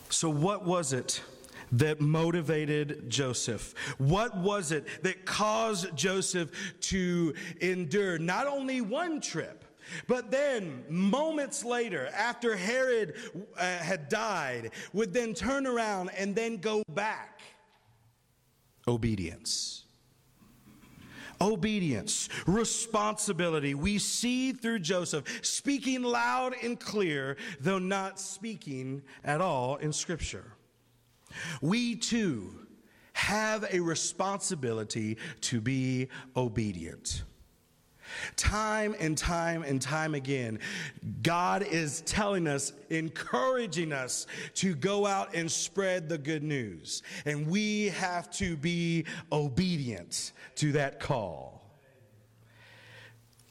So, 0.09 0.29
what 0.29 0.65
was 0.65 0.91
it 0.91 1.21
that 1.71 2.01
motivated 2.01 3.09
Joseph? 3.09 3.73
What 3.97 4.35
was 4.37 4.71
it 4.71 4.85
that 5.03 5.25
caused 5.25 5.95
Joseph 5.95 6.51
to 6.81 7.33
endure 7.59 8.17
not 8.17 8.47
only 8.47 8.81
one 8.81 9.21
trip, 9.21 9.65
but 10.07 10.31
then, 10.31 10.85
moments 10.89 11.65
later, 11.65 12.07
after 12.15 12.55
Herod 12.55 13.15
uh, 13.57 13.77
had 13.77 14.09
died, 14.09 14.71
would 14.93 15.13
then 15.13 15.33
turn 15.33 15.67
around 15.67 16.11
and 16.17 16.35
then 16.35 16.57
go 16.57 16.83
back? 16.89 17.41
Obedience. 18.87 19.83
Obedience, 21.39 22.29
responsibility. 22.45 23.73
We 23.73 23.97
see 23.97 24.51
through 24.53 24.79
Joseph 24.79 25.23
speaking 25.43 26.03
loud 26.03 26.53
and 26.61 26.79
clear, 26.79 27.35
though 27.59 27.79
not 27.79 28.19
speaking 28.19 29.01
at 29.23 29.41
all 29.41 29.77
in 29.77 29.91
Scripture. 29.91 30.53
We 31.61 31.95
too 31.95 32.67
have 33.13 33.65
a 33.71 33.79
responsibility 33.79 35.17
to 35.41 35.61
be 35.61 36.07
obedient. 36.35 37.23
Time 38.35 38.95
and 38.99 39.17
time 39.17 39.63
and 39.63 39.81
time 39.81 40.15
again, 40.15 40.59
God 41.23 41.63
is 41.63 42.01
telling 42.01 42.47
us, 42.47 42.73
encouraging 42.89 43.93
us 43.93 44.27
to 44.55 44.75
go 44.75 45.05
out 45.05 45.33
and 45.33 45.49
spread 45.49 46.09
the 46.09 46.17
good 46.17 46.43
news. 46.43 47.03
And 47.25 47.47
we 47.47 47.85
have 47.89 48.29
to 48.31 48.57
be 48.57 49.05
obedient 49.31 50.33
to 50.55 50.73
that 50.73 50.99
call. 50.99 51.61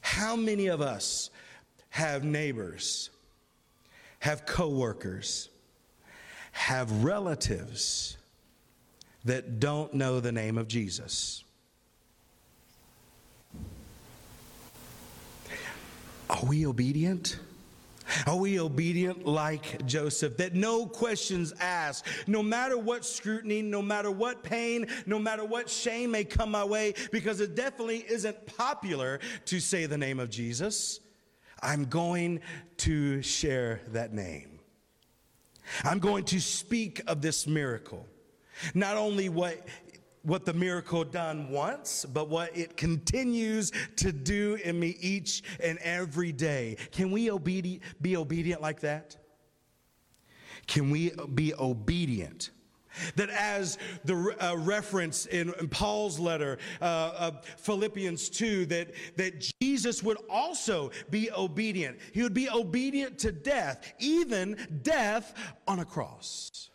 How 0.01 0.35
many 0.35 0.67
of 0.67 0.81
us 0.81 1.29
have 1.89 2.23
neighbors, 2.23 3.09
have 4.19 4.45
coworkers, 4.45 5.49
have 6.51 7.03
relatives 7.03 8.17
that 9.25 9.59
don't 9.59 9.93
know 9.93 10.19
the 10.19 10.31
name 10.31 10.57
of 10.57 10.67
Jesus? 10.67 11.43
Are 16.29 16.45
we 16.45 16.65
obedient? 16.65 17.39
Are 18.25 18.37
we 18.37 18.59
obedient 18.59 19.25
like 19.25 19.85
Joseph? 19.85 20.37
That 20.37 20.53
no 20.53 20.85
questions 20.85 21.53
asked, 21.59 22.07
no 22.27 22.41
matter 22.41 22.77
what 22.77 23.05
scrutiny, 23.05 23.61
no 23.61 23.81
matter 23.81 24.11
what 24.11 24.43
pain, 24.43 24.87
no 25.05 25.19
matter 25.19 25.45
what 25.45 25.69
shame 25.69 26.11
may 26.11 26.23
come 26.23 26.51
my 26.51 26.63
way, 26.63 26.93
because 27.11 27.41
it 27.41 27.55
definitely 27.55 28.05
isn't 28.09 28.45
popular 28.45 29.19
to 29.45 29.59
say 29.59 29.85
the 29.85 29.97
name 29.97 30.19
of 30.19 30.29
Jesus. 30.29 30.99
I'm 31.61 31.85
going 31.85 32.41
to 32.77 33.21
share 33.21 33.81
that 33.89 34.13
name. 34.13 34.50
I'm 35.83 35.99
going 35.99 36.23
to 36.25 36.39
speak 36.39 37.01
of 37.07 37.21
this 37.21 37.47
miracle. 37.47 38.07
Not 38.73 38.97
only 38.97 39.29
what 39.29 39.67
what 40.23 40.45
the 40.45 40.53
miracle 40.53 41.03
done 41.03 41.49
once, 41.49 42.05
but 42.05 42.29
what 42.29 42.55
it 42.55 42.77
continues 42.77 43.71
to 43.95 44.11
do 44.11 44.55
in 44.63 44.79
me 44.79 44.95
each 44.99 45.41
and 45.59 45.79
every 45.79 46.31
day. 46.31 46.77
Can 46.91 47.11
we 47.11 47.29
obedi- 47.29 47.79
be 48.01 48.15
obedient 48.15 48.61
like 48.61 48.81
that? 48.81 49.17
Can 50.67 50.91
we 50.91 51.11
be 51.33 51.53
obedient? 51.55 52.51
That 53.15 53.29
as 53.29 53.77
the 54.03 54.35
uh, 54.39 54.57
reference 54.57 55.25
in, 55.25 55.53
in, 55.59 55.69
Paul's 55.69 56.19
letter, 56.19 56.57
uh, 56.81 57.31
Philippians 57.57 58.29
2, 58.29 58.65
that, 58.67 58.91
that 59.15 59.53
Jesus 59.61 60.03
would 60.03 60.17
also 60.29 60.91
be 61.09 61.31
obedient. 61.31 61.97
He 62.13 62.21
would 62.21 62.33
be 62.33 62.49
obedient 62.49 63.17
to 63.19 63.31
death, 63.31 63.93
even 63.99 64.57
death 64.83 65.33
on 65.67 65.79
a 65.79 65.85
cross. 65.85 66.69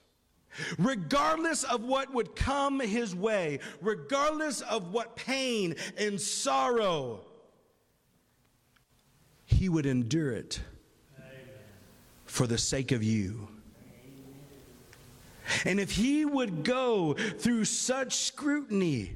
Regardless 0.78 1.64
of 1.64 1.84
what 1.84 2.12
would 2.14 2.34
come 2.34 2.80
his 2.80 3.14
way, 3.14 3.60
regardless 3.80 4.62
of 4.62 4.92
what 4.92 5.16
pain 5.16 5.74
and 5.98 6.20
sorrow, 6.20 7.26
he 9.44 9.68
would 9.68 9.86
endure 9.86 10.32
it 10.32 10.60
for 12.24 12.46
the 12.46 12.58
sake 12.58 12.92
of 12.92 13.02
you. 13.02 13.48
And 15.64 15.80
if 15.80 15.90
he 15.90 16.24
would 16.24 16.64
go 16.64 17.14
through 17.14 17.64
such 17.64 18.16
scrutiny 18.16 19.12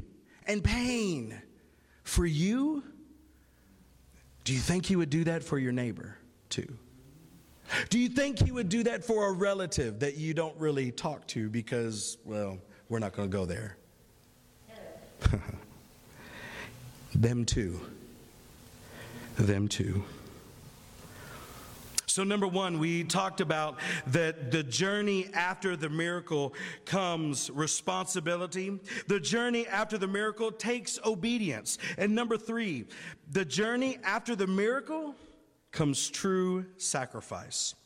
and 0.47 0.63
pain 0.63 1.41
for 2.03 2.27
you, 2.27 2.83
do 4.45 4.53
you 4.53 4.61
think 4.61 4.87
he 4.87 4.97
would 4.97 5.11
do 5.11 5.25
that 5.25 5.43
for 5.43 5.59
your 5.59 5.73
neighbor 5.73 6.17
too? 6.49 6.77
Do 7.89 7.99
you 7.99 8.09
think 8.09 8.39
he 8.39 8.51
would 8.51 8.69
do 8.69 8.83
that 8.85 9.05
for 9.05 9.29
a 9.29 9.33
relative 9.33 10.01
that 10.01 10.17
you 10.17 10.35
don't 10.35 10.57
really 10.59 10.91
talk 10.91 11.27
to 11.29 11.49
because, 11.49 12.19
well, 12.25 12.59
we're 12.89 12.99
not 12.99 13.13
going 13.13 13.31
to 13.31 13.37
go 13.37 13.45
there? 13.45 13.77
Them 17.15 17.45
too. 17.45 17.81
Them 19.37 19.69
too. 19.69 20.05
So, 22.11 22.25
number 22.25 22.49
one, 22.49 22.81
we 22.81 23.05
talked 23.05 23.41
about 23.41 23.79
that 24.09 24.51
the 24.51 24.65
journey 24.65 25.31
after 25.33 25.77
the 25.77 25.89
miracle 25.89 26.55
comes 26.85 27.51
responsibility. 27.51 28.81
The 29.07 29.21
journey 29.21 29.69
after 29.69 29.97
the 29.97 30.09
miracle 30.09 30.51
takes 30.51 30.99
obedience. 31.05 31.79
And 31.99 32.13
number 32.13 32.37
three, 32.37 32.87
the 33.31 33.45
journey 33.45 33.99
after 34.03 34.35
the 34.35 34.49
miracle 34.49 35.15
comes 35.71 36.11
true 36.11 36.67
sacrifice. 36.79 37.77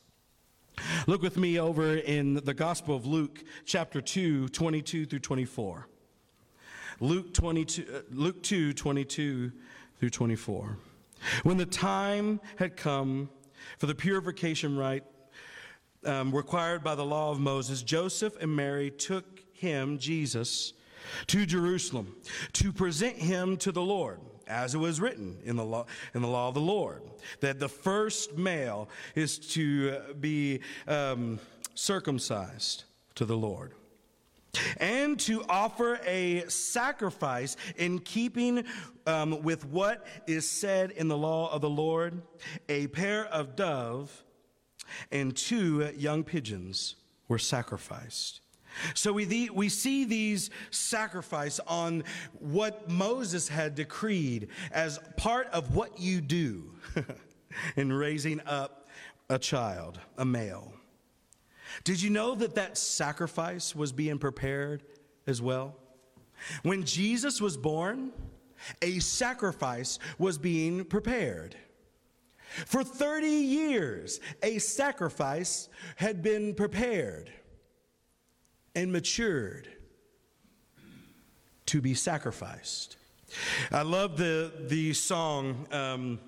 Look 1.07 1.21
with 1.21 1.37
me 1.37 1.61
over 1.61 1.97
in 1.97 2.37
the 2.37 2.55
Gospel 2.55 2.97
of 2.97 3.05
Luke, 3.05 3.45
chapter 3.67 4.01
2, 4.01 4.49
22 4.49 5.05
through 5.05 5.19
24. 5.19 5.87
Luke, 7.01 7.35
22, 7.35 7.87
uh, 7.95 8.01
Luke 8.11 8.43
2, 8.43 8.73
22 8.73 9.53
through 10.01 10.11
24. 10.11 10.79
When 11.43 11.59
the 11.59 11.67
time 11.67 12.41
had 12.57 12.79
come 12.79 13.29
for 13.79 13.87
the 13.87 13.95
purification 13.95 14.77
rite 14.77 15.05
um, 16.05 16.35
required 16.35 16.85
by 16.85 16.95
the 16.95 17.05
law 17.05 17.31
of 17.31 17.41
Moses, 17.41 17.83
Joseph 17.83 18.37
and 18.41 18.55
Mary 18.55 18.91
took 18.91 19.43
him, 19.53 19.99
Jesus, 19.99 20.73
to 21.27 21.47
Jerusalem 21.47 22.17
to 22.55 22.73
present 22.73 23.17
him 23.17 23.57
to 23.59 23.73
the 23.73 23.83
Lord 23.83 24.21
as 24.47 24.75
it 24.75 24.79
was 24.79 25.01
written 25.01 25.39
in 25.45 25.57
the 25.57 25.65
law, 25.65 25.87
in 26.15 26.23
the 26.23 26.29
law 26.29 26.49
of 26.49 26.55
the 26.55 26.61
Lord, 26.61 27.03
that 27.41 27.59
the 27.59 27.69
first 27.69 28.37
male 28.37 28.89
is 29.15 29.39
to 29.55 29.99
be 30.21 30.61
um, 30.87 31.39
circumcised 31.75 32.85
to 33.15 33.25
the 33.25 33.37
Lord. 33.37 33.73
And 34.79 35.19
to 35.21 35.45
offer 35.49 36.01
a 36.07 36.45
sacrifice 36.49 37.57
in 37.77 37.99
keeping 38.01 38.65
um, 39.07 39.43
with 39.43 39.67
what 39.67 40.07
is 40.27 40.49
said 40.49 40.91
in 40.93 41.09
the 41.09 41.17
law 41.17 41.53
of 41.53 41.61
the 41.61 41.71
Lord 41.71 42.23
a 42.69 42.87
pair 42.89 43.27
of 43.27 43.57
dove 43.57 44.25
and 45.11 45.37
two 45.37 45.91
young 45.97 46.25
pigeons 46.25 46.97
were 47.29 47.39
sacrificed. 47.39 48.41
So 48.95 49.13
we, 49.13 49.51
we 49.51 49.69
see 49.69 50.05
these 50.05 50.51
sacrifice 50.71 51.61
on 51.67 52.05
what 52.33 52.89
Moses 52.91 53.49
had 53.49 53.75
decreed 53.75 54.49
as 54.73 54.99
part 55.17 55.47
of 55.49 55.75
what 55.75 56.01
you 56.01 56.21
do 56.21 56.73
in 57.77 57.93
raising 57.93 58.41
up 58.47 58.89
a 59.31 59.39
child, 59.39 60.01
a 60.19 60.25
male. 60.25 60.73
Did 61.83 62.01
you 62.01 62.11
know 62.11 62.35
that 62.37 62.55
that 62.55 62.79
sacrifice 62.79 63.75
was 63.75 63.93
being 63.93 64.19
prepared 64.19 64.85
as 65.27 65.43
well? 65.43 65.77
When 66.63 66.85
Jesus 66.85 67.41
was 67.41 67.57
born, 67.57 68.13
a 68.83 68.99
sacrifice 69.01 69.99
was 70.19 70.39
being 70.39 70.85
prepared. 70.85 71.57
For 72.67 72.85
30 72.85 73.27
years, 73.27 74.21
a 74.43 74.59
sacrifice 74.59 75.69
had 75.97 76.23
been 76.23 76.55
prepared 76.55 77.33
and 78.75 78.93
matured 78.93 79.69
to 81.67 81.81
be 81.81 81.95
sacrificed. 81.95 82.97
I 83.73 83.83
love 83.83 84.17
the, 84.17 84.53
the 84.69 84.93
song. 84.93 85.67
Um, 85.73 86.21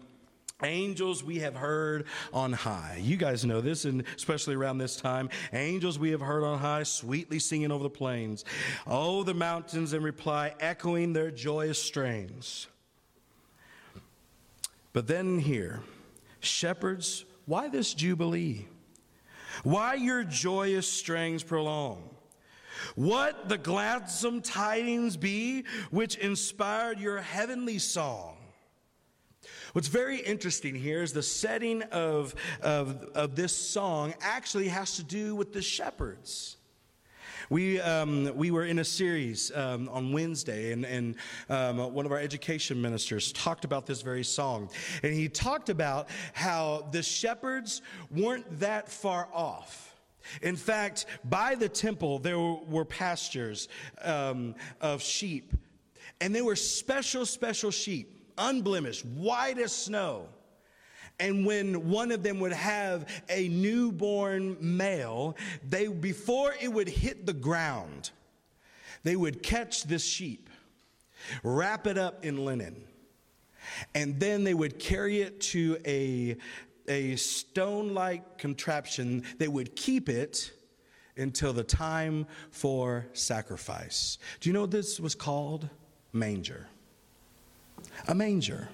Angels 0.62 1.22
we 1.22 1.40
have 1.40 1.54
heard 1.54 2.06
on 2.32 2.54
high. 2.54 2.98
You 3.02 3.18
guys 3.18 3.44
know 3.44 3.60
this, 3.60 3.84
and 3.84 4.04
especially 4.16 4.54
around 4.54 4.78
this 4.78 4.96
time. 4.96 5.28
Angels 5.52 5.98
we 5.98 6.10
have 6.12 6.22
heard 6.22 6.44
on 6.44 6.58
high, 6.58 6.82
sweetly 6.82 7.38
singing 7.38 7.70
over 7.70 7.82
the 7.82 7.90
plains. 7.90 8.46
Oh, 8.86 9.22
the 9.22 9.34
mountains 9.34 9.92
in 9.92 10.02
reply, 10.02 10.54
echoing 10.58 11.12
their 11.12 11.30
joyous 11.30 11.82
strains. 11.82 12.68
But 14.94 15.06
then 15.06 15.38
here, 15.38 15.82
shepherds, 16.40 17.26
why 17.44 17.68
this 17.68 17.92
jubilee? 17.92 18.66
Why 19.62 19.94
your 19.94 20.24
joyous 20.24 20.90
strains 20.90 21.42
prolong? 21.42 22.02
What 22.94 23.50
the 23.50 23.58
gladsome 23.58 24.40
tidings 24.40 25.18
be 25.18 25.64
which 25.90 26.16
inspired 26.16 26.98
your 26.98 27.20
heavenly 27.20 27.78
song? 27.78 28.35
What's 29.76 29.88
very 29.88 30.20
interesting 30.20 30.74
here 30.74 31.02
is 31.02 31.12
the 31.12 31.22
setting 31.22 31.82
of, 31.82 32.34
of, 32.62 33.10
of 33.14 33.36
this 33.36 33.54
song 33.54 34.14
actually 34.22 34.68
has 34.68 34.96
to 34.96 35.02
do 35.02 35.36
with 35.36 35.52
the 35.52 35.60
shepherds. 35.60 36.56
We, 37.50 37.78
um, 37.82 38.34
we 38.34 38.50
were 38.50 38.64
in 38.64 38.78
a 38.78 38.84
series 38.84 39.54
um, 39.54 39.90
on 39.90 40.14
Wednesday, 40.14 40.72
and, 40.72 40.86
and 40.86 41.16
um, 41.50 41.92
one 41.92 42.06
of 42.06 42.12
our 42.12 42.18
education 42.18 42.80
ministers 42.80 43.32
talked 43.32 43.66
about 43.66 43.84
this 43.84 44.00
very 44.00 44.24
song. 44.24 44.70
And 45.02 45.12
he 45.12 45.28
talked 45.28 45.68
about 45.68 46.08
how 46.32 46.88
the 46.90 47.02
shepherds 47.02 47.82
weren't 48.10 48.60
that 48.60 48.88
far 48.88 49.28
off. 49.30 49.94
In 50.40 50.56
fact, 50.56 51.04
by 51.22 51.54
the 51.54 51.68
temple, 51.68 52.18
there 52.18 52.38
were 52.38 52.86
pastures 52.86 53.68
um, 54.00 54.54
of 54.80 55.02
sheep, 55.02 55.52
and 56.22 56.34
they 56.34 56.40
were 56.40 56.56
special, 56.56 57.26
special 57.26 57.70
sheep, 57.70 58.15
unblemished, 58.38 59.04
white 59.04 59.58
as 59.58 59.72
snow. 59.72 60.28
And 61.18 61.46
when 61.46 61.88
one 61.88 62.12
of 62.12 62.22
them 62.22 62.40
would 62.40 62.52
have 62.52 63.08
a 63.28 63.48
newborn 63.48 64.56
male, 64.60 65.36
they 65.66 65.86
before 65.86 66.54
it 66.60 66.68
would 66.68 66.88
hit 66.88 67.24
the 67.24 67.32
ground, 67.32 68.10
they 69.02 69.16
would 69.16 69.42
catch 69.42 69.84
this 69.84 70.04
sheep, 70.04 70.50
wrap 71.42 71.86
it 71.86 71.96
up 71.96 72.24
in 72.24 72.44
linen, 72.44 72.76
and 73.94 74.20
then 74.20 74.44
they 74.44 74.54
would 74.54 74.78
carry 74.78 75.22
it 75.22 75.40
to 75.40 75.78
a, 75.86 76.36
a 76.88 77.16
stone 77.16 77.94
like 77.94 78.38
contraption 78.38 79.24
They 79.38 79.48
would 79.48 79.74
keep 79.74 80.08
it 80.08 80.52
until 81.16 81.52
the 81.52 81.64
time 81.64 82.26
for 82.50 83.06
sacrifice. 83.14 84.18
Do 84.40 84.50
you 84.50 84.52
know 84.52 84.62
what 84.62 84.70
this 84.70 85.00
was 85.00 85.14
called? 85.14 85.68
Manger. 86.12 86.68
A 88.08 88.14
manger. 88.14 88.68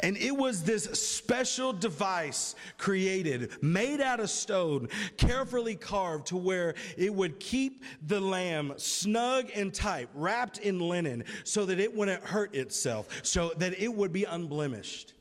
And 0.00 0.16
it 0.16 0.34
was 0.34 0.62
this 0.62 0.84
special 0.84 1.72
device 1.72 2.54
created, 2.78 3.62
made 3.62 4.00
out 4.00 4.20
of 4.20 4.30
stone, 4.30 4.88
carefully 5.16 5.74
carved 5.74 6.28
to 6.28 6.36
where 6.36 6.74
it 6.96 7.12
would 7.12 7.38
keep 7.38 7.84
the 8.06 8.20
lamb 8.20 8.74
snug 8.76 9.50
and 9.54 9.72
tight, 9.72 10.08
wrapped 10.14 10.58
in 10.58 10.78
linen, 10.78 11.24
so 11.44 11.66
that 11.66 11.78
it 11.78 11.94
wouldn't 11.94 12.22
hurt 12.22 12.54
itself, 12.54 13.20
so 13.22 13.52
that 13.58 13.80
it 13.80 13.92
would 13.92 14.12
be 14.12 14.24
unblemished, 14.24 15.14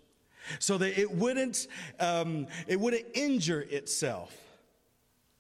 so 0.60 0.78
that 0.78 1.00
it 1.00 1.12
wouldn't, 1.12 1.68
um, 2.00 2.48
it 2.68 2.80
wouldn't 2.80 3.06
injure 3.14 3.62
itself. 3.70 4.36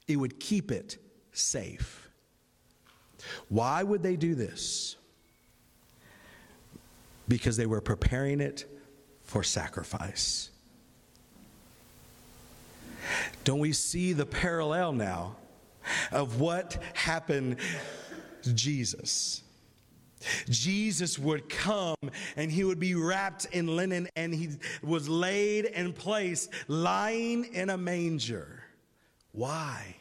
It 0.07 0.17
would 0.17 0.39
keep 0.39 0.71
it 0.71 0.97
safe. 1.31 2.09
Why 3.49 3.83
would 3.83 4.03
they 4.03 4.15
do 4.15 4.35
this? 4.35 4.95
Because 7.27 7.57
they 7.57 7.65
were 7.65 7.81
preparing 7.81 8.39
it 8.39 8.65
for 9.23 9.43
sacrifice. 9.43 10.49
Don't 13.43 13.59
we 13.59 13.73
see 13.73 14.13
the 14.13 14.25
parallel 14.25 14.93
now 14.93 15.35
of 16.11 16.39
what 16.39 16.81
happened 16.93 17.57
to 18.43 18.53
Jesus? 18.53 19.43
Jesus 20.49 21.19
would 21.19 21.47
come 21.47 21.95
and 22.35 22.51
he 22.51 22.63
would 22.63 22.79
be 22.79 22.95
wrapped 22.95 23.45
in 23.51 23.75
linen 23.75 24.09
and 24.15 24.33
he 24.33 24.49
was 24.81 25.07
laid 25.07 25.65
in 25.65 25.93
place, 25.93 26.49
lying 26.67 27.45
in 27.53 27.69
a 27.69 27.77
manger. 27.77 28.63
Why? 29.31 29.95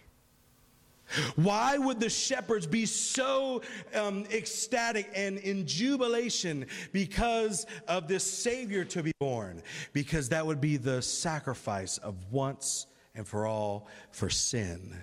Why 1.36 1.78
would 1.78 2.00
the 2.00 2.10
shepherds 2.10 2.66
be 2.66 2.86
so 2.86 3.62
um, 3.94 4.24
ecstatic 4.32 5.10
and 5.14 5.38
in 5.38 5.66
jubilation 5.66 6.66
because 6.92 7.66
of 7.88 8.08
this 8.08 8.24
Savior 8.24 8.84
to 8.86 9.02
be 9.02 9.12
born? 9.18 9.62
Because 9.92 10.28
that 10.30 10.46
would 10.46 10.60
be 10.60 10.76
the 10.76 11.02
sacrifice 11.02 11.98
of 11.98 12.14
once 12.30 12.86
and 13.14 13.26
for 13.26 13.46
all 13.46 13.88
for 14.10 14.28
sin. 14.30 14.96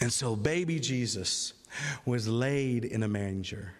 And 0.00 0.12
so, 0.12 0.36
baby 0.36 0.78
Jesus 0.78 1.54
was 2.04 2.28
laid 2.28 2.84
in 2.84 3.02
a 3.02 3.08
manger, 3.08 3.72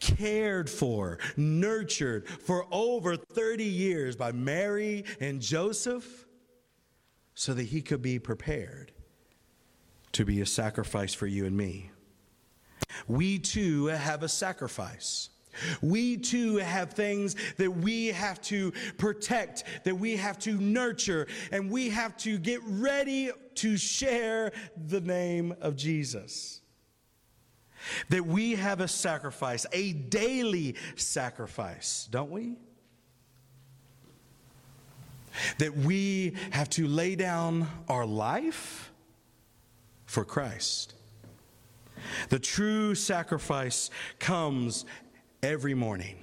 cared 0.00 0.70
for, 0.70 1.18
nurtured 1.36 2.28
for 2.28 2.66
over 2.70 3.16
30 3.16 3.64
years 3.64 4.16
by 4.16 4.32
Mary 4.32 5.04
and 5.20 5.40
Joseph 5.40 6.25
so 7.36 7.52
that 7.54 7.64
he 7.64 7.82
could 7.82 8.02
be 8.02 8.18
prepared 8.18 8.90
to 10.10 10.24
be 10.24 10.40
a 10.40 10.46
sacrifice 10.46 11.12
for 11.12 11.26
you 11.26 11.44
and 11.44 11.54
me. 11.54 11.90
We 13.06 13.38
too 13.38 13.86
have 13.86 14.22
a 14.22 14.28
sacrifice. 14.28 15.28
We 15.82 16.16
too 16.16 16.56
have 16.56 16.94
things 16.94 17.36
that 17.58 17.70
we 17.70 18.06
have 18.08 18.40
to 18.42 18.72
protect, 18.96 19.64
that 19.84 19.94
we 19.94 20.16
have 20.16 20.38
to 20.40 20.52
nurture, 20.52 21.26
and 21.52 21.70
we 21.70 21.90
have 21.90 22.16
to 22.18 22.38
get 22.38 22.60
ready 22.64 23.30
to 23.56 23.76
share 23.76 24.52
the 24.86 25.02
name 25.02 25.54
of 25.60 25.76
Jesus. 25.76 26.62
That 28.08 28.26
we 28.26 28.54
have 28.54 28.80
a 28.80 28.88
sacrifice, 28.88 29.66
a 29.72 29.92
daily 29.92 30.74
sacrifice, 30.96 32.08
don't 32.10 32.30
we? 32.30 32.56
That 35.58 35.76
we 35.76 36.34
have 36.50 36.70
to 36.70 36.86
lay 36.86 37.14
down 37.16 37.68
our 37.88 38.06
life 38.06 38.92
for 40.06 40.24
Christ. 40.24 40.94
The 42.28 42.38
true 42.38 42.94
sacrifice 42.94 43.90
comes 44.18 44.84
every 45.42 45.74
morning. 45.74 46.16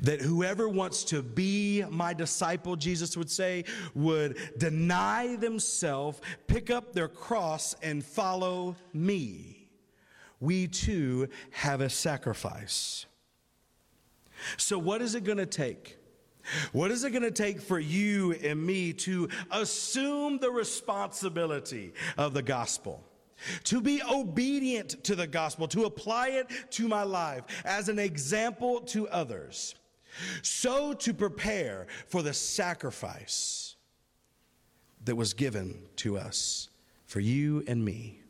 That 0.00 0.20
whoever 0.20 0.68
wants 0.68 1.04
to 1.04 1.22
be 1.22 1.84
my 1.88 2.12
disciple, 2.12 2.76
Jesus 2.76 3.16
would 3.16 3.30
say, 3.30 3.64
would 3.94 4.36
deny 4.58 5.36
themselves, 5.36 6.20
pick 6.46 6.70
up 6.70 6.92
their 6.92 7.08
cross, 7.08 7.74
and 7.82 8.04
follow 8.04 8.76
me. 8.92 9.68
We 10.40 10.68
too 10.68 11.28
have 11.50 11.80
a 11.80 11.88
sacrifice. 11.88 13.06
So, 14.58 14.78
what 14.78 15.00
is 15.00 15.14
it 15.14 15.24
going 15.24 15.38
to 15.38 15.46
take? 15.46 15.96
What 16.72 16.90
is 16.90 17.04
it 17.04 17.10
going 17.10 17.22
to 17.22 17.30
take 17.30 17.60
for 17.60 17.78
you 17.78 18.32
and 18.32 18.64
me 18.64 18.92
to 18.94 19.28
assume 19.50 20.38
the 20.38 20.50
responsibility 20.50 21.92
of 22.16 22.34
the 22.34 22.42
gospel? 22.42 23.04
To 23.64 23.80
be 23.80 24.02
obedient 24.02 25.04
to 25.04 25.14
the 25.14 25.26
gospel, 25.26 25.68
to 25.68 25.84
apply 25.84 26.28
it 26.28 26.46
to 26.72 26.88
my 26.88 27.02
life 27.02 27.44
as 27.64 27.88
an 27.88 27.98
example 27.98 28.80
to 28.82 29.08
others. 29.08 29.74
So 30.42 30.92
to 30.94 31.12
prepare 31.12 31.86
for 32.06 32.22
the 32.22 32.32
sacrifice 32.32 33.76
that 35.04 35.16
was 35.16 35.34
given 35.34 35.82
to 35.96 36.16
us 36.16 36.68
for 37.06 37.20
you 37.20 37.64
and 37.66 37.84
me. 37.84 38.20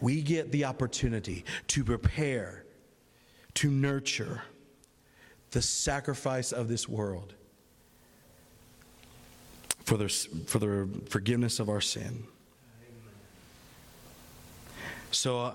We 0.00 0.22
get 0.22 0.52
the 0.52 0.64
opportunity 0.64 1.44
to 1.68 1.84
prepare, 1.84 2.64
to 3.54 3.70
nurture, 3.70 4.42
the 5.50 5.62
sacrifice 5.62 6.52
of 6.52 6.68
this 6.68 6.88
world 6.88 7.34
for 9.84 9.96
the, 9.96 10.08
for 10.08 10.58
the 10.58 10.88
forgiveness 11.08 11.60
of 11.60 11.68
our 11.68 11.80
sin. 11.80 12.24
So, 15.10 15.40
uh, 15.40 15.54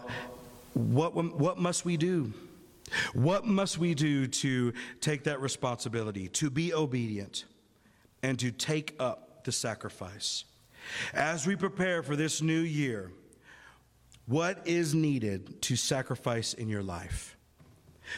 what, 0.73 1.13
what 1.13 1.59
must 1.59 1.85
we 1.85 1.97
do? 1.97 2.33
What 3.13 3.45
must 3.45 3.77
we 3.77 3.93
do 3.93 4.27
to 4.27 4.73
take 4.99 5.23
that 5.25 5.39
responsibility, 5.39 6.27
to 6.29 6.49
be 6.49 6.73
obedient, 6.73 7.45
and 8.23 8.39
to 8.39 8.51
take 8.51 8.95
up 8.99 9.43
the 9.43 9.51
sacrifice? 9.51 10.45
As 11.13 11.45
we 11.47 11.55
prepare 11.55 12.03
for 12.03 12.15
this 12.15 12.41
new 12.41 12.59
year, 12.59 13.11
what 14.25 14.65
is 14.65 14.95
needed 14.95 15.61
to 15.63 15.75
sacrifice 15.75 16.53
in 16.53 16.69
your 16.69 16.83
life? 16.83 17.32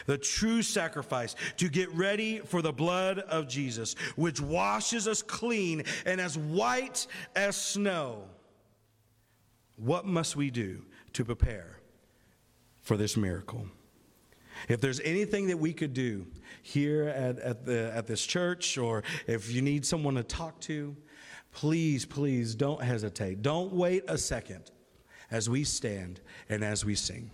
The 0.04 0.18
true 0.18 0.62
sacrifice, 0.62 1.34
to 1.56 1.68
get 1.68 1.92
ready 1.94 2.38
for 2.40 2.60
the 2.62 2.72
blood 2.72 3.20
of 3.20 3.48
Jesus, 3.48 3.94
which 4.16 4.40
washes 4.40 5.08
us 5.08 5.22
clean 5.22 5.84
and 6.04 6.20
as 6.20 6.36
white 6.36 7.06
as 7.34 7.56
snow. 7.56 8.24
What 9.76 10.06
must 10.06 10.36
we 10.36 10.50
do 10.50 10.82
to 11.14 11.24
prepare 11.24 11.78
for 12.82 12.96
this 12.96 13.16
miracle? 13.16 13.66
If 14.68 14.80
there's 14.80 15.00
anything 15.00 15.48
that 15.48 15.58
we 15.58 15.72
could 15.72 15.92
do 15.92 16.26
here 16.62 17.08
at, 17.08 17.38
at, 17.38 17.66
the, 17.66 17.92
at 17.94 18.06
this 18.06 18.24
church, 18.24 18.78
or 18.78 19.02
if 19.26 19.52
you 19.52 19.62
need 19.62 19.84
someone 19.84 20.14
to 20.14 20.22
talk 20.22 20.60
to, 20.62 20.96
please, 21.52 22.04
please 22.04 22.54
don't 22.54 22.82
hesitate. 22.82 23.42
Don't 23.42 23.72
wait 23.72 24.04
a 24.08 24.18
second 24.18 24.70
as 25.30 25.48
we 25.48 25.64
stand 25.64 26.20
and 26.48 26.64
as 26.64 26.84
we 26.84 26.94
sing. 26.94 27.30